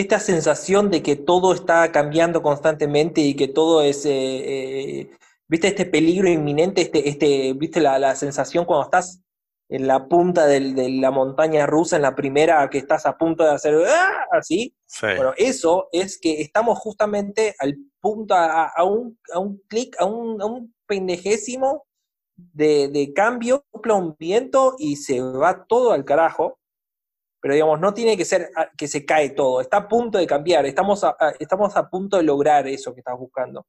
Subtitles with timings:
[0.00, 5.10] esta sensación de que todo está cambiando constantemente y que todo es, eh, eh,
[5.48, 9.20] viste, este peligro inminente, este, este, viste, la, la sensación cuando estás
[9.68, 13.44] en la punta del, de la montaña rusa, en la primera que estás a punto
[13.44, 14.26] de hacer ¡ah!
[14.32, 14.74] así.
[15.02, 20.40] Bueno, eso es que estamos justamente al punto, a, un, a un clic, a un,
[20.40, 21.86] a un pendejésimo
[22.36, 26.57] de, de cambio, un viento y se va todo al carajo.
[27.40, 30.66] Pero digamos, no tiene que ser que se cae todo, está a punto de cambiar,
[30.66, 31.04] estamos
[31.38, 33.66] estamos a punto de lograr eso que estás buscando.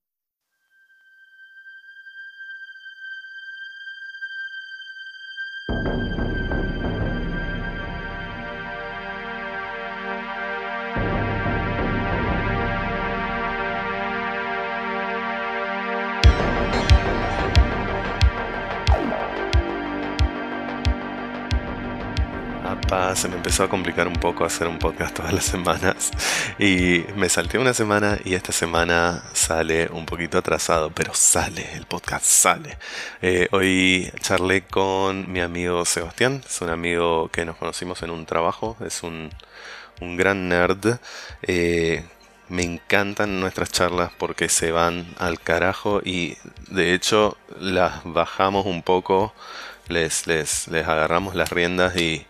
[23.16, 26.10] Se me empezó a complicar un poco hacer un podcast todas las semanas
[26.58, 31.86] y me salté una semana y esta semana sale un poquito atrasado, pero sale, el
[31.86, 32.80] podcast sale.
[33.22, 38.26] Eh, hoy charlé con mi amigo Sebastián, es un amigo que nos conocimos en un
[38.26, 39.30] trabajo, es un,
[40.02, 40.98] gran nerd.
[41.44, 42.04] Eh,
[42.48, 46.38] me encantan nuestras charlas porque se van al carajo y
[46.72, 49.32] de hecho las bajamos un poco,
[49.90, 52.26] les, les, les agarramos las riendas y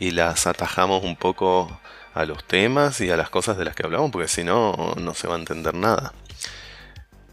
[0.00, 1.80] y las atajamos un poco
[2.14, 5.14] a los temas y a las cosas de las que hablamos, porque si no, no
[5.14, 6.12] se va a entender nada.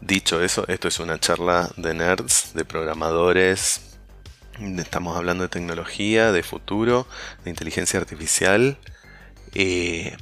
[0.00, 3.80] Dicho eso, esto es una charla de nerds, de programadores,
[4.78, 7.08] estamos hablando de tecnología, de futuro,
[7.42, 8.78] de inteligencia artificial.
[9.54, 10.16] Eh,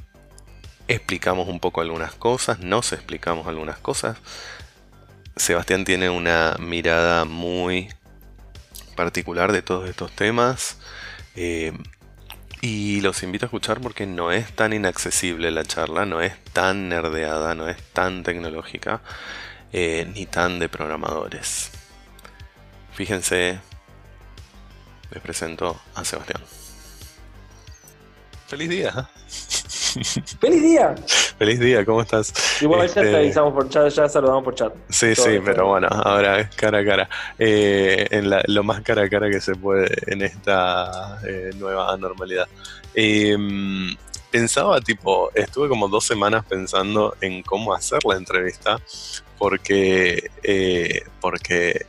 [0.87, 4.17] explicamos un poco algunas cosas, nos explicamos algunas cosas.
[5.35, 7.89] Sebastián tiene una mirada muy
[8.95, 10.77] particular de todos estos temas.
[11.35, 11.73] Eh,
[12.61, 16.89] y los invito a escuchar porque no es tan inaccesible la charla, no es tan
[16.89, 19.01] nerdeada, no es tan tecnológica,
[19.71, 21.71] eh, ni tan de programadores.
[22.93, 23.59] Fíjense,
[25.11, 26.41] les presento a Sebastián.
[28.47, 29.09] Feliz día.
[30.39, 30.95] ¡Feliz día!
[31.37, 32.33] Feliz día, ¿cómo estás?
[32.61, 34.73] Igual ya te este, avisamos por chat, ya saludamos por chat.
[34.89, 37.09] Sí, sí, pero bueno, ahora cara a cara.
[37.37, 42.47] Eh, en lo más cara a cara que se puede en esta eh, nueva normalidad.
[42.93, 43.95] Em,
[44.31, 48.79] pensaba, tipo, estuve como dos semanas pensando en cómo hacer la entrevista,
[49.37, 51.85] porque, eh, porque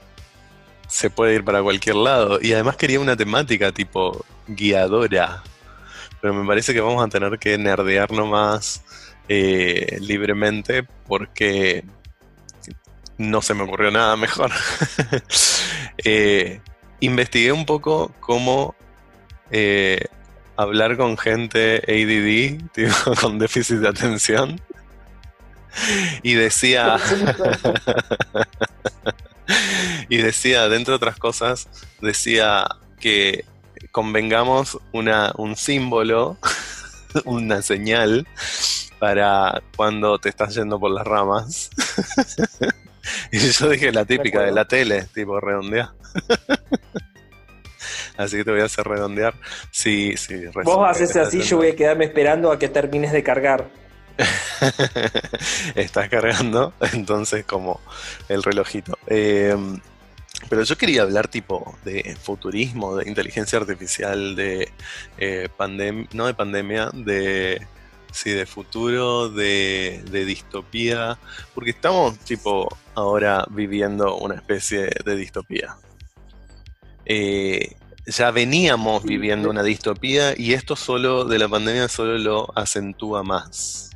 [0.89, 2.39] se puede ir para cualquier lado.
[2.41, 5.43] Y además quería una temática tipo guiadora
[6.21, 8.83] pero me parece que vamos a tener que nerdear nomás
[9.29, 11.85] eh, libremente porque
[13.19, 14.51] no se me ocurrió nada mejor.
[16.05, 16.61] Eh,
[17.01, 18.77] investigué un poco cómo
[19.51, 20.05] eh,
[20.57, 24.61] hablar con gente ADD, con déficit de atención.
[26.23, 26.99] Y decía.
[30.09, 31.69] y decía, dentro de otras cosas,
[32.01, 32.65] decía
[33.01, 33.45] que
[33.91, 36.37] convengamos una, un símbolo,
[37.25, 38.27] una señal
[38.99, 41.71] para cuando te estás yendo por las ramas.
[43.33, 45.91] y yo dije la típica de la tele, tipo redondear.
[48.17, 49.35] así que te voy a hacer redondear.
[49.71, 50.45] Sí, sí.
[50.65, 53.69] Vos haces así, yo voy a quedarme esperando a que termines de cargar.
[55.77, 57.81] Estás cargando, entonces como
[58.29, 58.99] el relojito.
[59.07, 59.57] Eh,
[60.49, 64.71] pero yo quería hablar tipo de futurismo, de inteligencia artificial, de
[65.19, 67.67] eh, pandemia, no de pandemia, de
[68.13, 71.19] sí, de futuro, de, distopía,
[71.55, 75.77] porque estamos tipo ahora viviendo una especie de distopía.
[77.05, 83.23] Eh, ya veníamos viviendo una distopía y esto solo de la pandemia solo lo acentúa
[83.23, 83.91] más.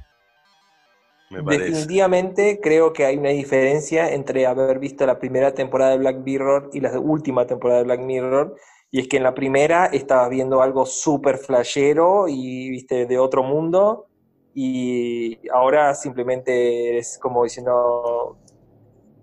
[1.47, 6.70] Definitivamente creo que hay una diferencia entre haber visto la primera temporada de Black Mirror
[6.72, 8.56] y la última temporada de Black Mirror.
[8.91, 13.43] Y es que en la primera estabas viendo algo súper flashero y viste de otro
[13.43, 14.06] mundo.
[14.54, 18.37] Y ahora simplemente es como diciendo,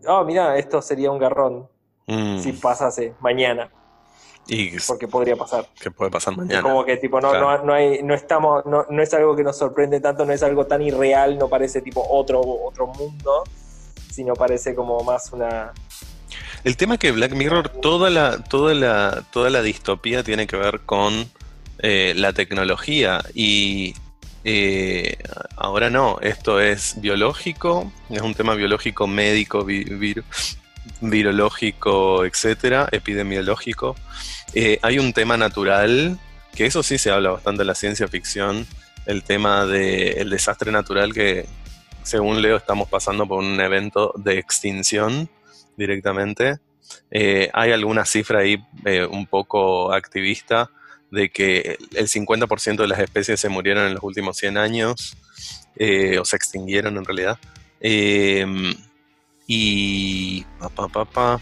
[0.08, 1.70] oh, mira, esto sería un garrón
[2.08, 2.40] mm.
[2.40, 3.72] si pasase mañana
[4.88, 5.68] porque podría pasar.
[5.80, 6.62] Que puede pasar mañana.
[6.62, 9.58] Como que tipo, no, no, no, hay, no estamos, no, no, es algo que nos
[9.58, 13.44] sorprende tanto, no es algo tan irreal, no parece tipo otro, otro mundo,
[14.12, 15.74] sino parece como más una.
[16.64, 20.58] El tema es que Black Mirror, toda la, toda la, toda la distopía tiene que
[20.58, 21.30] ver con
[21.80, 23.24] eh, la tecnología.
[23.34, 23.94] Y
[24.44, 25.18] eh,
[25.56, 29.66] ahora no, esto es biológico, es un tema biológico, médico,
[31.02, 33.96] virológico, etcétera, epidemiológico.
[34.54, 36.20] Eh, hay un tema natural,
[36.56, 38.66] que eso sí se habla bastante en la ciencia ficción,
[39.06, 41.46] el tema del desastre natural que,
[42.04, 45.30] según Leo, estamos pasando por un evento de extinción
[45.78, 46.58] directamente.
[47.12, 50.72] Eh, hay alguna cifra ahí eh, un poco activista
[51.12, 55.18] de que el 50% de las especies se murieron en los últimos 100 años,
[56.20, 57.38] o se extinguieron en realidad.
[59.48, 60.44] y...
[60.76, 61.40] Pa, pa, pa,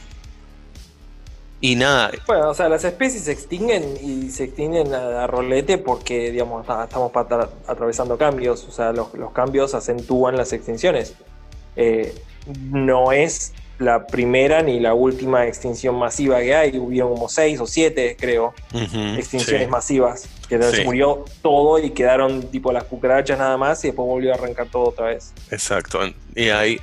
[1.60, 2.12] y nada.
[2.28, 7.12] Bueno, o sea, las especies se extinguen y se extinguen a, rolete porque, digamos, estamos
[7.68, 8.66] atravesando cambios.
[8.66, 11.16] O sea, los, cambios acentúan las extinciones.
[11.76, 12.14] Eh,
[12.72, 16.78] no es la primera ni la última extinción masiva que hay.
[16.78, 18.54] Hubieron como seis o siete, creo,
[19.18, 20.30] extinciones masivas.
[20.48, 24.36] Que se murió todo y quedaron tipo las cucarachas nada más y después volvió a
[24.36, 25.34] arrancar todo otra vez.
[25.52, 26.00] Exacto.
[26.36, 26.80] Y hay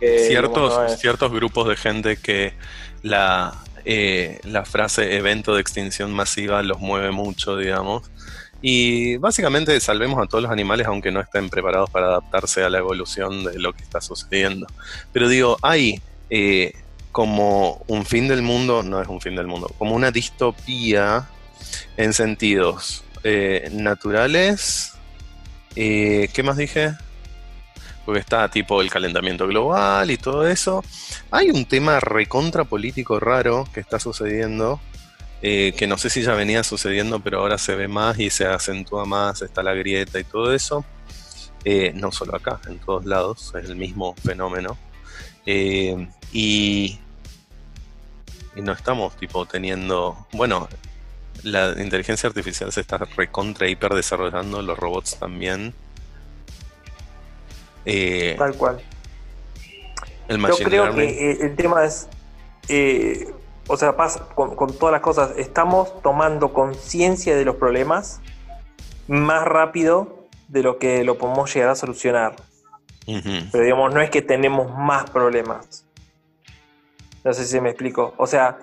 [0.00, 2.54] ciertos, ciertos grupos de gente que
[3.02, 8.10] la eh, la frase evento de extinción masiva los mueve mucho, digamos.
[8.60, 12.78] Y básicamente salvemos a todos los animales aunque no estén preparados para adaptarse a la
[12.78, 14.66] evolución de lo que está sucediendo.
[15.12, 16.00] Pero digo, hay
[16.30, 16.72] eh,
[17.10, 21.28] como un fin del mundo, no es un fin del mundo, como una distopía
[21.96, 24.92] en sentidos eh, naturales.
[25.74, 26.92] ¿Qué más dije?
[28.04, 30.84] Porque está tipo el calentamiento global y todo eso.
[31.30, 34.80] Hay un tema recontra político raro que está sucediendo,
[35.42, 38.46] eh, que no sé si ya venía sucediendo, pero ahora se ve más y se
[38.46, 40.84] acentúa más, está la grieta y todo eso.
[41.64, 44.76] Eh, no solo acá, en todos lados, es el mismo fenómeno.
[45.46, 46.98] Eh, y,
[48.56, 50.68] no estamos tipo teniendo, bueno,
[51.42, 55.74] la inteligencia artificial se está recontra hiper desarrollando, los robots también.
[57.84, 58.80] Eh, Tal cual.
[60.28, 62.08] Yo creo que eh, el tema es,
[62.68, 63.32] eh,
[63.66, 68.20] o sea, pasa con, todas las cosas, estamos tomando conciencia de los problemas
[69.08, 72.36] más rápido de lo que lo podemos llegar a solucionar.
[73.04, 75.84] Pero digamos, no es que tenemos más problemas.
[77.24, 78.14] No sé si me explico.
[78.16, 78.58] O sea,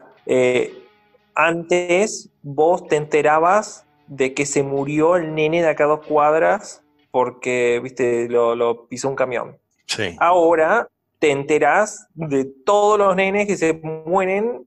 [1.35, 6.83] antes vos te enterabas de que se murió el nene de acá a dos cuadras
[7.11, 9.57] porque, viste, lo, pisó un camión.
[9.85, 10.15] Sí.
[10.19, 10.87] Ahora
[11.19, 14.65] te enterás de todos los nenes que se mueren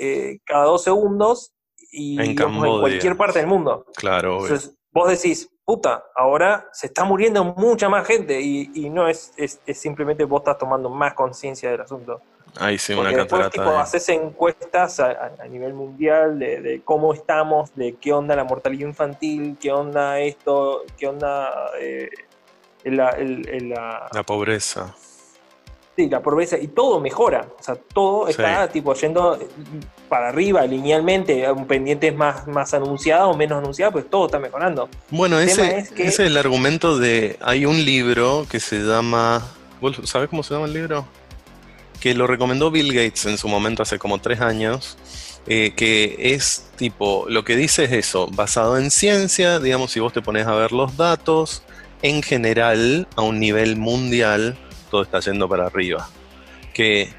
[0.00, 1.52] eh, cada dos segundos
[1.92, 3.86] y en, cualquier parte del mundo.
[3.94, 4.42] Claro.
[4.42, 9.60] Entonces, vos decís, puta, ahora se está muriendo mucha más gente y, no es, es,
[9.78, 12.20] simplemente vos estás tomando más conciencia del asunto.
[12.58, 18.12] Ahí sí, una después, tipo, haces encuestas a, nivel mundial de, cómo estamos, de qué
[18.12, 22.10] onda la mortalidad infantil, qué onda esto, qué onda eh,
[22.84, 23.16] la,
[24.12, 24.94] la, pobreza.
[25.94, 27.46] Sí, la pobreza, y todo mejora.
[27.58, 29.38] O sea, todo está tipo yendo
[30.08, 34.88] para arriba linealmente, pendientes más, más anunciada o menos anunciada, pues todo está mejorando.
[35.10, 37.36] Bueno, ese es, ese es el argumento de.
[37.40, 39.46] Hay un libro que se llama.
[40.02, 41.06] ¿Sabes cómo se llama el libro?
[42.00, 44.96] Que lo recomendó Bill Gates en su momento hace como tres años,
[45.46, 50.12] eh, que es tipo, lo que dice es eso, basado en ciencia, digamos, si vos
[50.12, 51.62] te pones a ver los datos,
[52.02, 54.56] en general, a un nivel mundial,
[54.90, 56.08] todo está yendo para arriba.
[56.72, 57.12] Que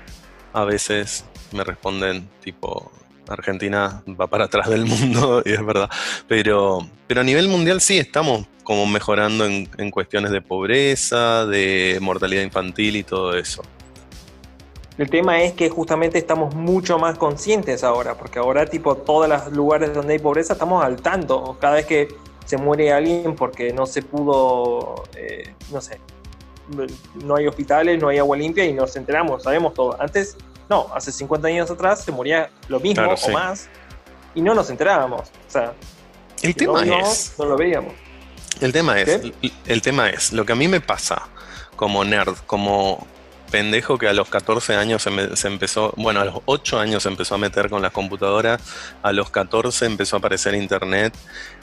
[0.54, 2.92] a veces me responden tipo,
[3.28, 5.90] Argentina va para atrás del mundo, y es verdad.
[6.28, 11.98] Pero, pero a nivel mundial sí estamos como mejorando en, en cuestiones de pobreza, de
[12.02, 13.64] mortalidad infantil y todo eso.
[15.00, 19.50] El tema es que justamente estamos mucho más conscientes ahora, porque ahora tipo todos los
[19.54, 21.58] lugares donde hay pobreza estamos al tanto.
[21.62, 22.10] Cada vez que
[22.44, 26.02] se muere alguien porque no se pudo, eh, no sé,
[27.24, 29.96] no hay hospitales, no hay agua limpia y nos enteramos, sabemos todo.
[30.02, 30.36] Antes,
[30.70, 33.70] no, hace 50 años atrás se moría lo mismo o más
[34.36, 35.30] y no nos enterábamos.
[35.30, 35.76] O sea,
[36.42, 37.36] el tema es...
[37.38, 37.94] No, lo veíamos.
[38.60, 39.22] El tema es,
[39.66, 41.30] el tema es, lo que a mí me pasa
[41.78, 43.08] como nerd, como
[43.52, 47.36] pendejo que a los 14 años se, empezó, bueno, a los 8 años se empezó
[47.36, 48.62] a meter con las computadoras,
[49.02, 51.14] a los 14 empezó a aparecer internet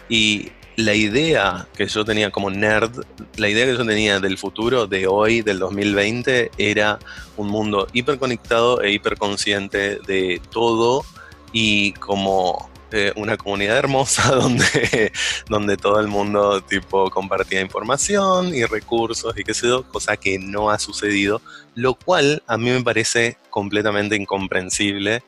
[0.08, 3.04] y la idea que yo tenía como nerd,
[3.36, 6.98] la idea que yo tenía del futuro de hoy, del 2020, era
[7.36, 11.04] un mundo hiperconectado e hiperconsciente de todo
[11.52, 15.12] y como eh, una comunidad hermosa donde,
[15.48, 20.38] donde todo el mundo tipo compartía información y recursos y qué sé yo, cosa que
[20.38, 21.42] no ha sucedido,
[21.74, 25.24] lo cual a mí me parece completamente incomprensible,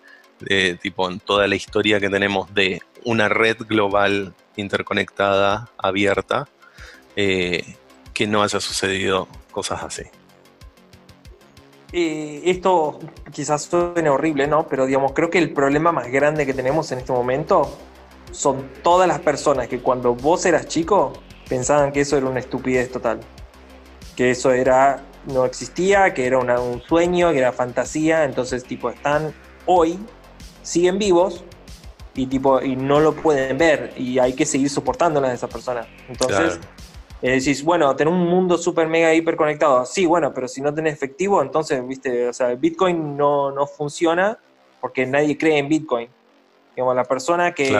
[0.48, 6.48] eh, tipo en toda la historia que tenemos de una red global interconectada, abierta,
[7.16, 7.76] eh,
[8.14, 10.04] que no haya sucedido cosas así.
[11.92, 12.98] Eh, esto
[13.32, 14.66] quizás suene horrible, ¿no?
[14.66, 17.70] Pero digamos, creo que el problema más grande que tenemos en este momento
[18.30, 21.14] son todas las personas que cuando vos eras chico
[21.48, 23.20] pensaban que eso era una estupidez total.
[24.16, 29.34] Que eso era no existía, que era un sueño, que era fantasía, entonces tipo están
[29.66, 29.98] hoy,
[30.62, 31.44] siguen vivos
[32.14, 35.86] y tipo y no lo pueden ver y hay que seguir soportándolas a esas personas.
[36.08, 36.58] Entonces,
[37.20, 40.72] eh, decís, bueno, tener un mundo súper mega hiper conectado, sí, bueno, pero si no
[40.72, 44.38] tenés efectivo, entonces, viste, o sea, Bitcoin no, no funciona
[44.80, 46.08] porque nadie cree en Bitcoin.
[46.74, 47.70] Digamos, la persona que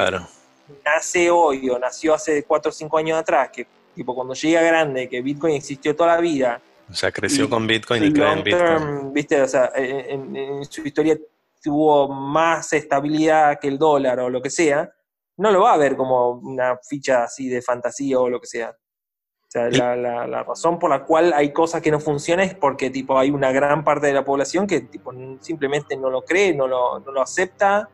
[0.85, 5.09] nace hoy o nació hace 4 o 5 años atrás, que tipo cuando llega grande,
[5.09, 6.61] que Bitcoin existió toda la vida.
[6.91, 9.13] O sea, creció con Bitcoin y, cree en Bitcoin.
[9.13, 11.17] Viste, o sea, en, su historia
[11.63, 14.91] tuvo más estabilidad que el dólar o lo que sea,
[15.37, 18.75] no lo va a ver como una ficha así de fantasía o lo que sea.
[19.49, 22.91] O sea, la, la, razón por la cual hay cosas que no funcionan es porque
[22.91, 26.69] tipo, hay una gran parte de la población que tipo, simplemente no lo cree, no
[26.69, 27.89] lo, no lo acepta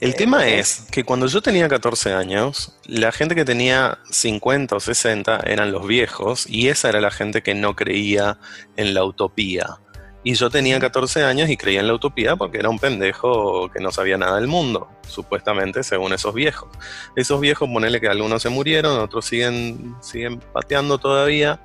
[0.00, 4.76] el eh, tema es que cuando yo tenía 14 años, la gente que tenía 50
[4.76, 8.38] o 60 eran los viejos y esa era la gente que no creía
[8.76, 9.78] en la utopía.
[10.24, 13.78] Y yo tenía 14 años y creía en la utopía porque era un pendejo que
[13.78, 16.68] no sabía nada del mundo, supuestamente, según esos viejos.
[17.14, 21.60] Esos viejos, ponele que algunos se murieron, otros siguen, siguen pateando todavía,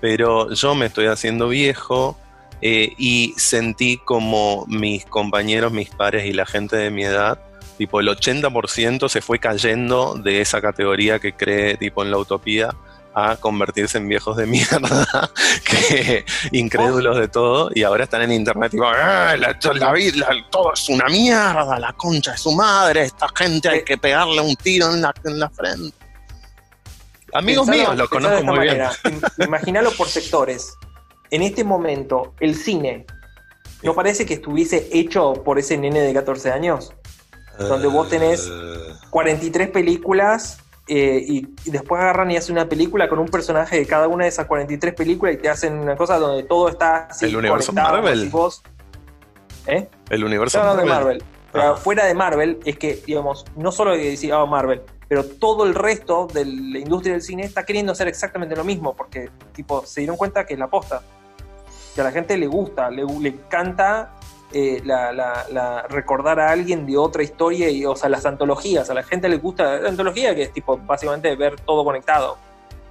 [0.00, 2.18] pero yo me estoy haciendo viejo
[2.60, 7.38] eh, y sentí como mis compañeros, mis pares y la gente de mi edad
[7.80, 12.74] tipo el 80% se fue cayendo de esa categoría que cree tipo en la utopía
[13.14, 15.30] a convertirse en viejos de mierda,
[15.64, 20.88] que incrédulos de todo, y ahora están en internet tipo, ah, la, vida, todo es
[20.88, 25.02] una mierda, la concha de su madre, esta gente hay que pegarle un tiro en
[25.02, 25.96] la, en la frente.
[27.32, 28.82] Amigos míos, lo conozco muy bien.
[29.38, 30.74] Imagínalo por sectores.
[31.30, 33.06] En este momento, el cine,
[33.82, 36.92] ¿no parece que estuviese hecho por ese nene de 14 años?
[37.58, 38.50] donde vos tenés
[39.10, 39.70] 43 eh.
[39.70, 40.58] películas
[40.88, 44.30] eh, y, después agarran y hacen una película con un personaje de cada una de
[44.30, 47.26] esas 43 películas y te hacen una cosa donde todo está así.
[47.26, 48.30] El universo Marvel.
[49.66, 49.88] ¿Eh?
[50.08, 50.84] El universo Marvel.
[50.84, 51.24] de Marvel.
[51.52, 55.64] Pero fuera de Marvel es que, digamos, no solo que decía oh, Marvel, pero todo
[55.64, 59.84] el resto de la industria del cine está queriendo hacer exactamente lo mismo, porque tipo
[59.84, 61.02] se dieron cuenta que es la posta.
[61.94, 64.14] Que a la gente le gusta, le, le encanta
[64.52, 68.90] eh, la, recordar a alguien de otra historia, y, o sea, las antologías.
[68.90, 72.38] A la gente le gusta la antología, que es tipo básicamente ver todo conectado.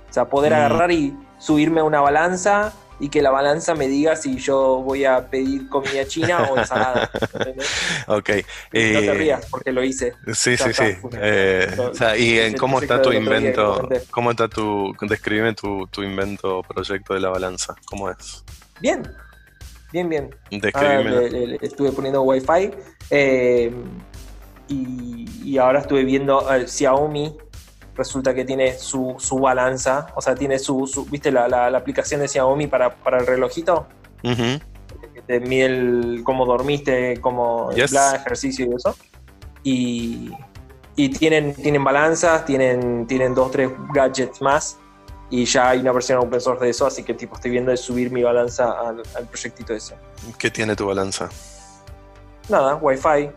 [0.10, 4.16] O sea, poder agarrar y subirme a una balanza y que la balanza me diga
[4.16, 7.10] si yo voy a pedir comida china o ensalada.
[8.08, 8.30] ok.
[8.30, 8.32] no
[8.72, 10.14] te eh, rías porque lo hice.
[10.34, 10.98] Sí, sí, sí.
[11.14, 13.88] Eh, o sea, ¿Y en cómo está tu invento?
[14.12, 14.94] ¿Cómo está tu...
[15.02, 17.76] Describime tu, tu invento proyecto de la balanza?
[17.86, 18.44] ¿Cómo es?
[18.82, 19.04] Bien,
[19.92, 20.30] bien, bien.
[20.50, 22.72] le, estuve poniendo Wi-Fi
[23.10, 23.74] eh,
[24.68, 27.36] y, ahora estuve viendo Xiaomi.
[27.96, 32.96] Resulta que tiene su, balanza, o sea, tiene su, ¿viste la, aplicación de Xiaomi para,
[33.18, 33.88] el relojito?
[35.28, 38.96] Te mide cómo dormiste, cómo el ejercicio y eso.
[39.64, 40.32] Y,
[41.18, 44.78] tienen, tienen balanzas, tienen, tienen dos, tres gadgets más
[45.30, 47.78] y ya hay una versión open source de eso, así que tipo estoy viendo de
[47.78, 49.96] subir mi balanza al, proyectito ese.
[50.38, 51.30] ¿Qué tiene tu balanza?
[52.50, 53.30] Nada, Wi-Fi.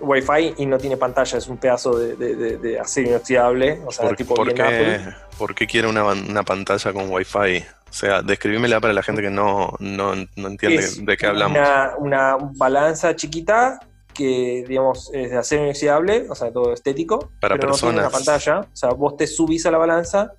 [0.00, 3.80] Wi-Fi y no tiene pantalla, es un pedazo de, de, acero inoxidable.
[3.84, 5.00] O sea, ¿Por, tipo ¿por qué,
[5.36, 7.64] ¿por qué quiere una, una, pantalla con Wi-Fi?
[7.90, 11.56] O sea, describímela para la gente que no, no, no entiende de qué hablamos.
[11.56, 13.80] Una, una balanza chiquita
[14.12, 17.30] que, digamos, es de acero inoxidable, o sea, todo estético.
[17.40, 17.94] Para pero personas.
[17.94, 18.60] No tiene una pantalla.
[18.60, 20.32] O sea, vos te subís a la balanza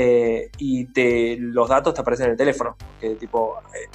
[0.00, 2.76] eh, y te, los datos te aparecen en el teléfono.
[3.00, 3.88] Que tipo, eh,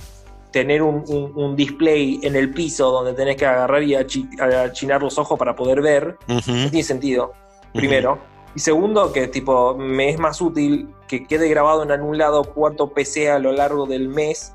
[0.51, 5.55] tener un, display en el piso donde tenés que agarrar y achinar los ojos para
[5.55, 7.31] poder ver, no tiene sentido,
[7.73, 8.19] primero.
[8.53, 12.91] Y segundo, que tipo, me es más útil que quede grabado en algún lado cuánto
[12.91, 14.53] PC a lo largo del mes,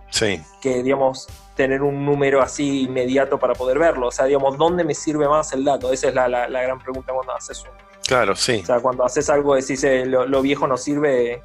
[0.60, 1.26] que digamos,
[1.56, 4.08] tener un número así inmediato para poder verlo.
[4.08, 5.92] O sea, digamos, ¿dónde me sirve más el dato?
[5.92, 8.60] Esa es la, la gran pregunta cuando haces un Claro, sí.
[8.62, 11.42] O sea, cuando haces algo decís eh, lo, viejo no sirve.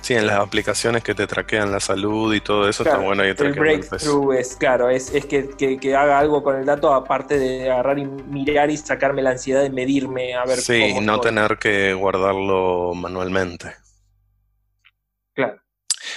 [0.00, 3.22] Sí, en las aplicaciones que te traquean la salud y todo eso está bueno.
[3.22, 8.00] el breakthrough es, claro, es, es que, haga algo con el dato aparte de agarrar
[8.00, 12.94] y mirar y sacarme la ansiedad de medirme a ver Sí, no tener que guardarlo
[12.94, 13.76] manualmente.
[15.34, 15.62] Claro.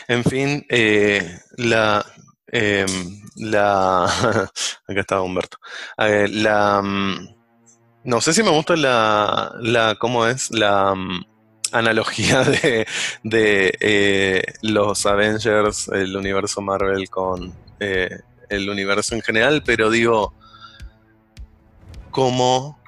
[0.07, 2.03] En fin, eh, la,
[2.47, 4.05] em, la,
[4.87, 5.59] acá estaba Humberto,
[5.99, 7.34] eh, la, mm,
[8.05, 10.51] no sé si me gusta la, la ¿cómo es?
[10.51, 11.25] La mm,
[11.71, 12.87] analogía de,
[13.23, 18.09] de eh, los Avengers, el universo Marvel con eh,
[18.49, 20.33] el universo en general, pero digo,
[22.11, 22.79] ¿cómo?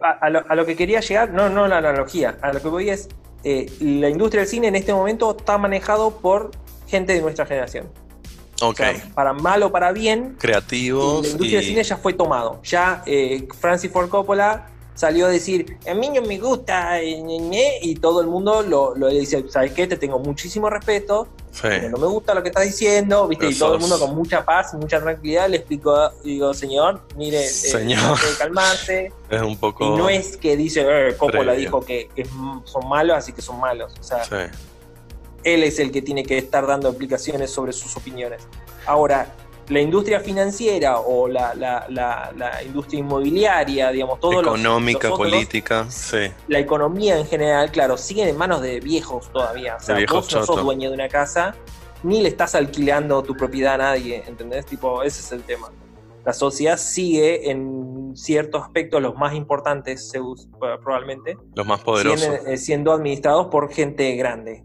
[0.00, 2.90] A, lo, a, lo, que quería llegar, no, no la analogía, a lo que voy
[2.90, 3.08] es,
[3.42, 6.50] eh, la industria del cine en este momento está manejado por
[6.86, 7.90] gente de nuestra generación.
[8.62, 8.70] Ok.
[8.70, 11.22] O sea, para mal o para bien, Creativos.
[11.22, 12.60] la industria del y- cine ya fue tomado.
[12.62, 17.38] Ya eh, Francis Ford Coppola salió a decir, a mí no me gusta, eh, ñe,
[17.40, 19.88] ñe", y todo el mundo lo, lo dice, ¿sabes qué?
[19.88, 21.62] Te tengo muchísimo respeto, Sí.
[21.64, 23.48] pero no me gusta lo que estás diciendo, ¿viste?
[23.50, 27.44] Y todo el mundo con mucha paz y mucha tranquilidad le explico, digo, señor, mire,
[27.44, 27.98] eh, Señor.
[28.20, 29.12] de calmarse.
[29.28, 29.84] Es un poco.
[29.84, 31.58] Y no es que dice, eh, Coppola Previo.
[31.58, 32.08] dijo que
[32.64, 33.92] son malos, así que son malos.
[33.98, 34.36] O sea, Sí.
[35.44, 38.46] Él es el que tiene que estar dando explicaciones sobre sus opiniones.
[38.86, 39.28] Ahora,
[39.68, 45.30] la industria financiera o la, la- la- la industria inmobiliaria, digamos, todo Económica, los otros,
[45.30, 45.86] política.
[45.88, 46.30] Sí.
[46.48, 49.76] la economía en general, claro, siguen en manos de viejos todavía.
[49.76, 51.54] O sea, vos no sos dueño de una casa,
[52.02, 54.66] ni le estás alquilando tu propiedad a nadie, ¿entendés?
[54.66, 55.70] Tipo, ese es el tema.
[56.26, 60.10] La sociedad sigue en ciertos aspectos, los más importantes,
[60.82, 62.20] probablemente, Los más poderosos.
[62.20, 64.64] siendo, eh, siendo administrados por gente grande.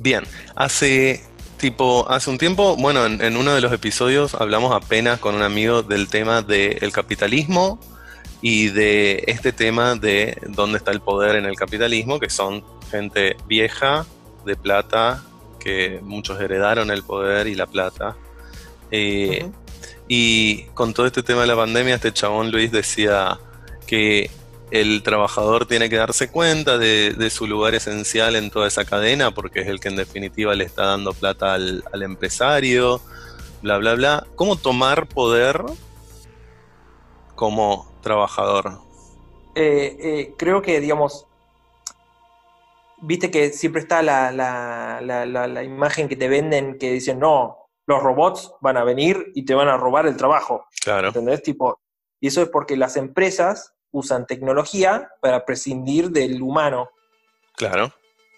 [0.00, 0.24] Bien,
[0.56, 1.22] hace
[1.58, 5.42] tipo, hace un tiempo, bueno, en, en uno de los episodios hablamos apenas con un
[5.42, 7.78] amigo del tema del capitalismo
[8.40, 13.36] y de este tema de dónde está el poder en el capitalismo, que son gente
[13.46, 14.06] vieja,
[14.46, 15.22] de plata,
[15.58, 18.16] que muchos heredaron el poder y la plata.
[18.90, 19.50] Eh,
[20.08, 23.38] y con todo este tema de la pandemia, este chabón Luis decía
[23.86, 24.30] que
[24.70, 29.32] el trabajador tiene que darse cuenta de, de su lugar esencial en toda esa cadena,
[29.32, 33.00] porque es el que en definitiva le está dando plata al, al empresario,
[33.62, 34.26] bla, bla, bla.
[34.36, 35.64] ¿Cómo tomar poder
[37.34, 38.78] como trabajador?
[39.54, 41.26] Eh, eh, creo que, digamos,
[43.02, 47.18] viste que siempre está la, la- la- la- la imagen que te venden que dicen,
[47.18, 50.66] no, los robots van a venir y te van a robar el trabajo.
[50.82, 51.42] Claro, ¿Entendés?
[51.42, 51.80] Tipo,
[52.20, 56.90] y eso es porque las empresas usan tecnología para prescindir del humano.
[57.56, 57.92] claro.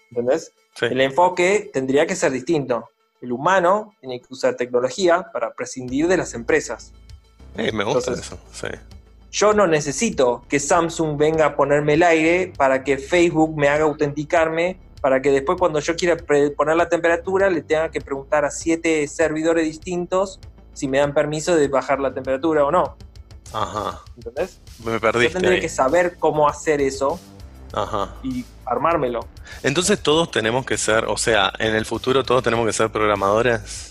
[0.09, 0.51] ¿Entendés?
[0.75, 0.85] Sí.
[0.85, 2.87] El enfoque tendría que ser distinto.
[3.19, 6.93] El humano tiene que usar tecnología para prescindir de las empresas.
[7.57, 8.39] Eh, me gusta Entonces- eso.
[8.51, 8.67] Sí.
[9.31, 13.85] Yo no necesito que Samsung venga a ponerme el aire para que Facebook me haga
[13.85, 16.15] autenticarme, para que después cuando yo quiera
[16.55, 20.39] poner la temperatura le tenga que preguntar a siete servidores distintos
[20.73, 22.95] si me dan permiso de bajar la temperatura o no.
[23.51, 24.01] Ajá.
[24.15, 24.61] ¿Entendés?
[24.83, 25.61] Me Yo perdiste tendría ahí.
[25.61, 27.19] que saber cómo hacer eso
[27.73, 28.15] Ajá.
[28.23, 29.27] y armármelo.
[29.61, 33.89] Entonces todos tenemos que ser, o sea, en el futuro todos tenemos que ser programadores.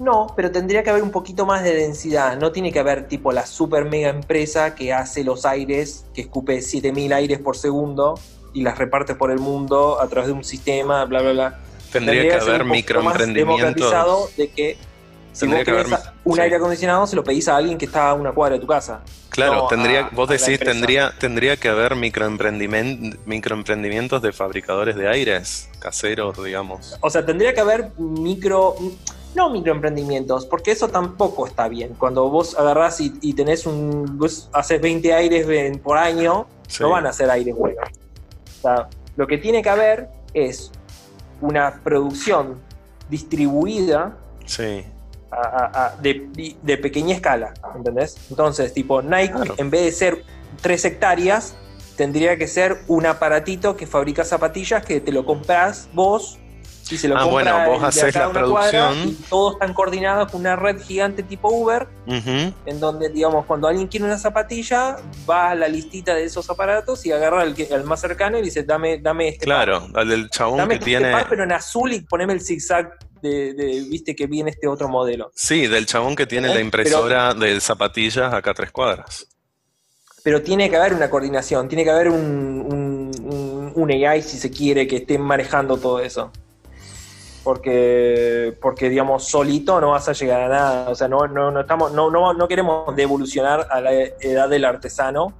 [0.00, 2.36] No, pero tendría que haber un poquito más de densidad.
[2.36, 6.60] No tiene que haber tipo la super mega empresa que hace los aires, que escupe
[6.60, 8.18] 7000 aires por segundo
[8.52, 11.60] y las reparte por el mundo a través de un sistema, bla, bla, bla.
[11.92, 14.76] Tendría que ser haber más democratizado de que
[15.34, 15.86] si vos querés
[16.24, 16.40] un sí.
[16.40, 19.02] aire acondicionado se lo pedís a alguien que está a una cuadra de tu casa.
[19.28, 25.08] Claro, no tendría, a- vos decís, tendría, tendría que haber microemprendimientos, microemprendimientos de fabricadores de
[25.08, 26.96] aires caseros, digamos.
[27.00, 28.76] O sea, tendría que haber micro.
[29.34, 31.94] No microemprendimientos, porque eso tampoco está bien.
[31.98, 34.16] Cuando vos agarrás y, y tenés un.
[34.16, 35.46] Vos haces 20 aires
[35.82, 36.84] por año, Sí.
[36.84, 37.88] no van a ser aires buenos.
[38.58, 40.70] O sea, lo que tiene que haber es
[41.40, 42.60] una producción
[43.10, 44.16] distribuida
[44.46, 44.84] Sí,
[45.42, 46.28] a- de,
[46.62, 48.16] de pequeña escala, ¿entendés?
[48.30, 49.54] Entonces, tipo, Nike, Claro.
[49.58, 50.24] en vez de ser
[50.62, 51.54] 3 hectáreas,
[51.96, 56.38] tendría que ser un aparatito que fabrica zapatillas que te lo compras vos
[56.90, 57.32] y se lo Ah, compra
[57.66, 59.08] bueno, vos de acá a la una cuadra, producción.
[59.08, 63.86] y todos están coordinados con una red gigante tipo Uber, en donde, digamos, cuando alguien
[63.88, 64.96] quiere una zapatilla,
[65.28, 68.42] va a la listita de esos aparatos y agarra al, que- al más cercano y
[68.42, 69.64] dice, dame, dame este par.
[69.66, 71.10] Claro, al del chabón Dame que este tiene.
[71.12, 72.92] par, pero en azul y poneme el zigzag
[73.22, 75.32] de, de- viste, que viene este otro modelo.
[75.34, 76.54] Sí, del chabón que tiene ¿Eh?
[76.54, 79.26] la impresora de zapatillas acá a tres cuadras.
[80.22, 84.38] pero tiene que haber una coordinación, tiene que haber un, un- un- un AI, si
[84.38, 86.30] se quiere, que esté manejando todo eso.
[87.44, 90.88] Porque, porque, digamos, solito no vas a llegar a nada.
[90.88, 94.64] O sea, no, no, no, estamos, no, no, no queremos devolucionar a la edad del
[94.64, 95.34] artesano.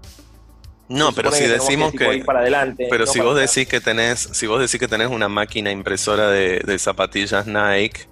[0.87, 2.17] No, pero si decimos que.
[2.17, 2.89] ir para adelante.
[2.91, 3.55] Pero no si vos atrás.
[3.55, 8.07] decís que tenés, si vos decís que tenés una máquina impresora de, de zapatillas Nike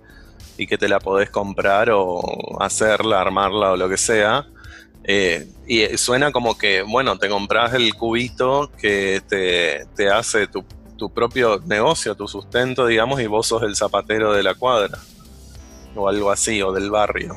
[0.56, 2.22] y que te la podés comprar o
[2.60, 4.46] hacerla, armarla o lo que sea,
[5.04, 10.64] eh, y suena como que, bueno, te compras el cubito que te, te hace tu,
[11.02, 14.98] tu propio negocio, tu sustento, digamos, y vos sos el zapatero de la cuadra.
[15.96, 17.34] O algo así, o del barrio.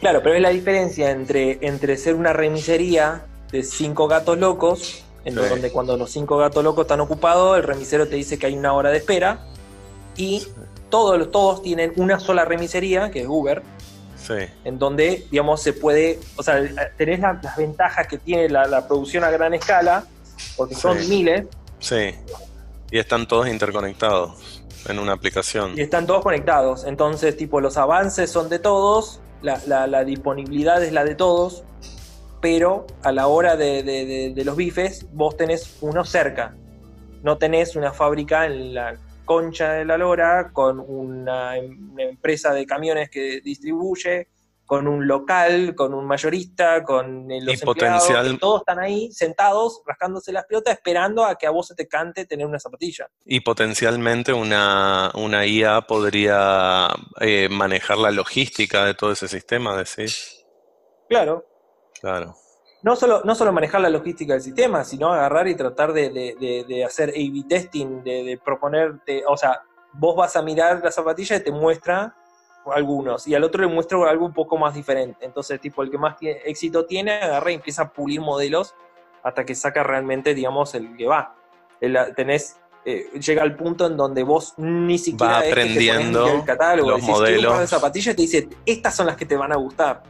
[0.00, 5.34] Claro, pero es la diferencia entre, entre ser una remisería de cinco gatos locos, en
[5.34, 5.40] Sí.
[5.50, 8.72] donde cuando los cinco gatos locos están ocupados, el remisero te dice que hay una
[8.72, 9.38] hora de espera,
[10.16, 10.44] y
[10.88, 13.62] todos, todos tienen una sola remisería, que es Uber,
[14.16, 16.60] Sí, en donde, digamos, se puede, o sea,
[16.98, 20.04] tenés la- las ventajas que tiene la, la producción a gran escala,
[20.56, 21.08] porque son Sí.
[21.08, 21.46] miles,
[21.78, 22.14] sí,
[22.90, 25.74] Y están todos interconectados en una aplicación.
[25.76, 26.84] Y están todos conectados.
[26.84, 31.64] Entonces, tipo, los avances son de todos, la, disponibilidad es la de todos,
[32.40, 36.56] pero a la hora de, los bifes, vos tenés uno cerca.
[37.22, 42.66] No tenés una fábrica en la concha de la lora con una, una empresa de
[42.66, 44.28] camiones que distribuye
[44.70, 50.44] con un local, con un mayorista, con los empleados, todos están ahí sentados, rascándose las
[50.44, 53.08] pelotas, esperando a que a vos se te cante tener una zapatilla.
[53.24, 56.86] Y potencialmente una, una IA podría
[57.20, 60.46] eh, manejar la logística de todo ese sistema, decís.
[61.08, 61.44] Claro.
[62.00, 62.36] Claro.
[62.84, 66.10] No solo, no solo manejar la logística del sistema, sino agarrar y tratar de,
[66.68, 69.62] de hacer A-B testing, de, proponerte, o sea,
[69.94, 72.14] vos vas a mirar la zapatilla y te muestra
[72.66, 75.24] algunos, y al otro le muestro algo un poco más diferente.
[75.24, 78.74] Entonces, tipo, el que más éxito tiene, agarra y empieza a pulir modelos
[79.22, 81.34] hasta que saca realmente, digamos, el que va.
[82.16, 87.02] tenés, eh, llega al punto en donde vos ni siquiera va aprendiendo el catálogo, los
[87.02, 87.60] modelos.
[87.60, 90.02] de zapatillas te dice, estas son las que te van a gustar.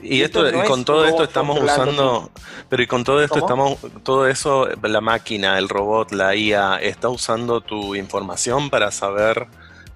[0.00, 2.28] Y, esto, con todo esto estamos usando,
[2.68, 7.08] pero y con todo esto estamos, todo eso, la máquina, el robot, la IA, está
[7.08, 9.46] usando tu información para saber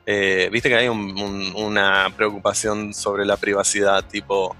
[0.06, 4.54] eh, viste que hay una preocupación sobre la privacidad, tipo,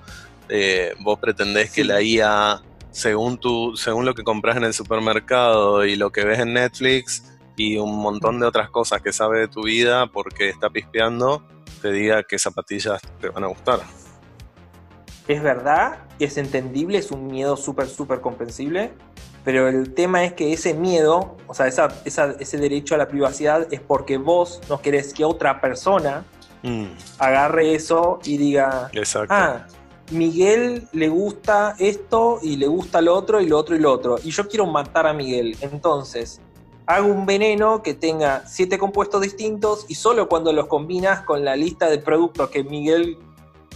[0.49, 5.85] eh, vos pretendés que la IA, según, tu, según lo que compras en el supermercado
[5.85, 9.49] y lo que ves en Netflix y un montón de otras cosas que sabe de
[9.49, 11.47] tu vida porque está pispeando,
[11.81, 13.81] te diga qué zapatillas te van a gustar.
[15.29, 18.93] Es verdad, es entendible, es un miedo súper, súper comprensible,
[19.47, 23.81] pero el tema es que ese miedo, o sea, ese derecho a la privacidad es
[23.81, 26.25] porque vos no querés que otra persona
[26.65, 26.87] mm.
[27.21, 29.33] agarre eso y diga, Exacto.
[29.33, 29.69] ah,
[30.11, 34.17] Miguel le gusta esto y le gusta lo otro y lo otro y lo otro.
[34.25, 35.57] Y yo quiero matar a Miguel.
[35.61, 36.41] Entonces,
[36.85, 41.55] hago un veneno que tenga siete compuestos distintos y solo cuando los combinas con la
[41.55, 43.17] lista de productos que Miguel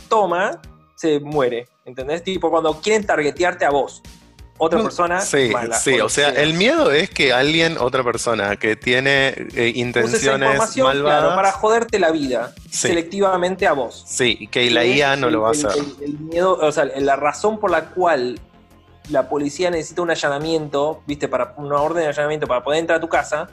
[0.08, 0.60] toma,
[0.96, 1.68] se muere.
[1.84, 2.24] ¿Entendés?
[2.24, 4.02] Tipo cuando quieren targetearte a vos
[4.60, 5.20] otra persona.
[5.22, 10.76] Sí, sí, o sea, el miedo es que alguien, otra persona que tiene eh, intenciones
[10.76, 11.34] malvadas.
[11.34, 14.04] para joderte la vida selectivamente a vos.
[14.06, 15.70] Sí, y que la IA no lo va a hacer.
[16.02, 18.38] El, miedo, o sea, la razón por la cual
[19.08, 23.00] la policía necesita un allanamiento, viste, para una orden de allanamiento para poder entrar a
[23.00, 23.48] tu casa,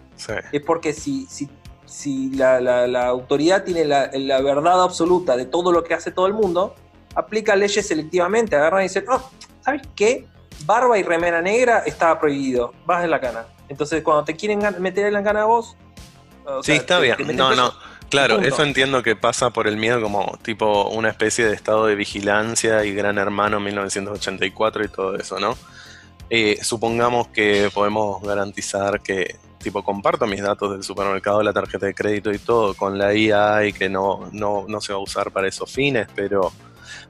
[0.52, 1.50] es porque si, si,
[1.86, 6.28] si la, la, autoridad tiene la, la verdad absoluta de todo lo que hace todo
[6.28, 6.76] el mundo,
[7.16, 10.28] aplica leyes selectivamente, agarran y dicen, oh, ¿sabes qué?
[10.66, 13.46] Barba y remera negra estaba prohibido, vas en la cana.
[13.70, 15.76] Entonces, cuando te quieren meter en la cana a vos.
[16.64, 17.18] sí, está bien.
[17.36, 17.74] No, no.
[18.10, 21.96] Claro, eso entiendo que pasa por el miedo como tipo una especie de estado de
[21.96, 25.58] vigilancia y Gran Hermano 1984 y todo eso, ¿no?
[26.30, 31.94] Eh, supongamos que podemos garantizar que tipo comparto mis datos del supermercado, la tarjeta de
[31.94, 35.32] crédito y todo con la IA y que no, no, no se va a usar
[35.32, 36.54] para esos fines, pero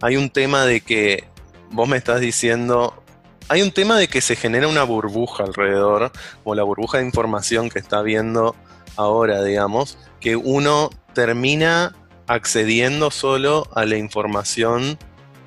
[0.01, 1.25] hay un tema de que
[1.71, 3.03] vos me estás diciendo
[3.49, 6.11] hay un tema de que se genera una burbuja alrededor,
[6.43, 8.55] como la burbuja de información que está viendo
[8.95, 11.95] ahora, digamos, que uno termina
[12.27, 14.97] accediendo solo a la información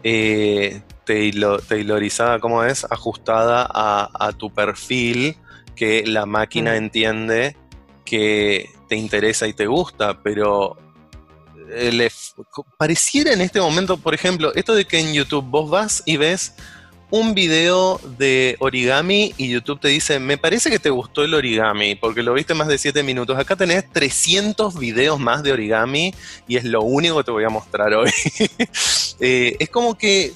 [0.03, 2.85] eh, taylorizada, ¿cómo es?
[2.91, 5.37] Ajustada a, tu perfil
[5.75, 6.77] que la máquina mm.
[6.77, 7.57] entiende
[8.05, 10.77] que te interesa y te gusta, pero
[11.71, 12.11] eh,
[12.77, 16.55] pareciera en este momento, por ejemplo, esto de que en YouTube vos vas y ves
[17.11, 21.95] un video de origami y YouTube te dice, me parece que te gustó el origami
[21.97, 23.39] porque lo viste más de 7 minutos.
[23.39, 26.15] Acá tenés 300 videos más de origami
[26.47, 28.11] y es lo único que te voy a mostrar hoy.
[29.23, 30.33] Eh, es como que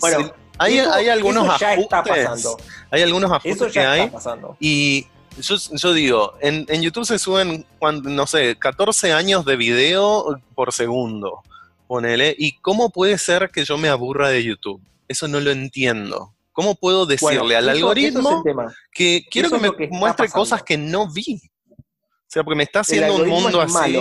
[0.59, 2.47] hay, algunos ajustes.
[2.91, 4.13] Hay algunos ajustes que hay.
[4.61, 5.07] Y
[5.39, 11.41] yo, digo, en, en, YouTube se suben, no sé, 14 años de video por segundo.
[11.87, 12.35] Ponele.
[12.39, 14.83] ¿Y cómo puede ser que yo me aburra de YouTube?
[15.09, 16.34] Eso no lo entiendo.
[16.55, 18.45] ¿Cómo puedo decirle al algoritmo
[18.93, 21.41] que quiero que me muestre cosas que no vi?
[21.69, 24.01] O sea, porque me está haciendo un mundo así.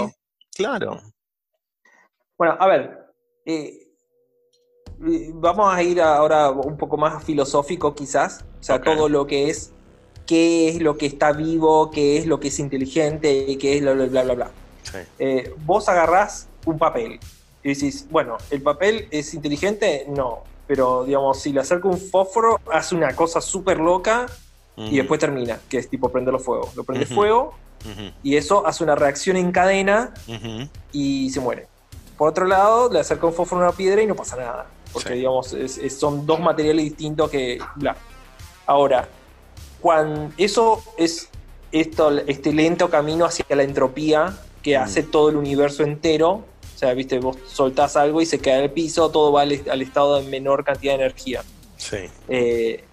[0.56, 1.02] Claro.
[2.38, 3.08] Bueno, a ver.
[3.48, 3.88] Eh,
[5.34, 8.46] vamos a ir ahora un poco más filosófico, quizás.
[8.60, 9.72] O sea, todo lo que es
[10.28, 13.94] qué es lo que está vivo, qué es lo que es inteligente, qué es bla,
[13.94, 14.52] bla, bla, bla.
[15.18, 17.20] Eh, vos agarrás un papel
[17.63, 20.06] y decís, bueno, ¿el papel es inteligente?
[20.08, 24.26] No pero digamos, si le acerco un fósforo, hace una cosa súper loca
[24.76, 26.71] y después termina, que es tipo prenderlo fuego.
[26.76, 27.54] Lo prende fuego
[28.23, 30.13] y eso hace una reacción en cadena
[30.91, 31.67] y se muere.
[32.17, 35.13] Por otro lado, le acerco un fósforo a una piedra y no pasa nada, porque
[35.13, 35.56] digamos,
[35.97, 37.60] son dos materiales distintos que...
[37.76, 37.95] Bla.
[38.65, 39.10] Ahora,
[39.82, 41.30] cuando eso es
[41.73, 46.45] esto, este lento camino hacia la entropía que hace todo el universo entero.
[46.76, 49.82] O sea, viste, vos soltás algo y se cae al piso, todo va al, al
[49.82, 51.44] estado de menor cantidad de energía.
[51.78, 51.98] Sí.
[52.28, 52.84] Eh,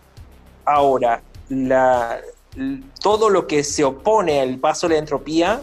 [0.64, 2.20] ahora, la-
[3.00, 5.62] todo lo que se opone al paso de la entropía,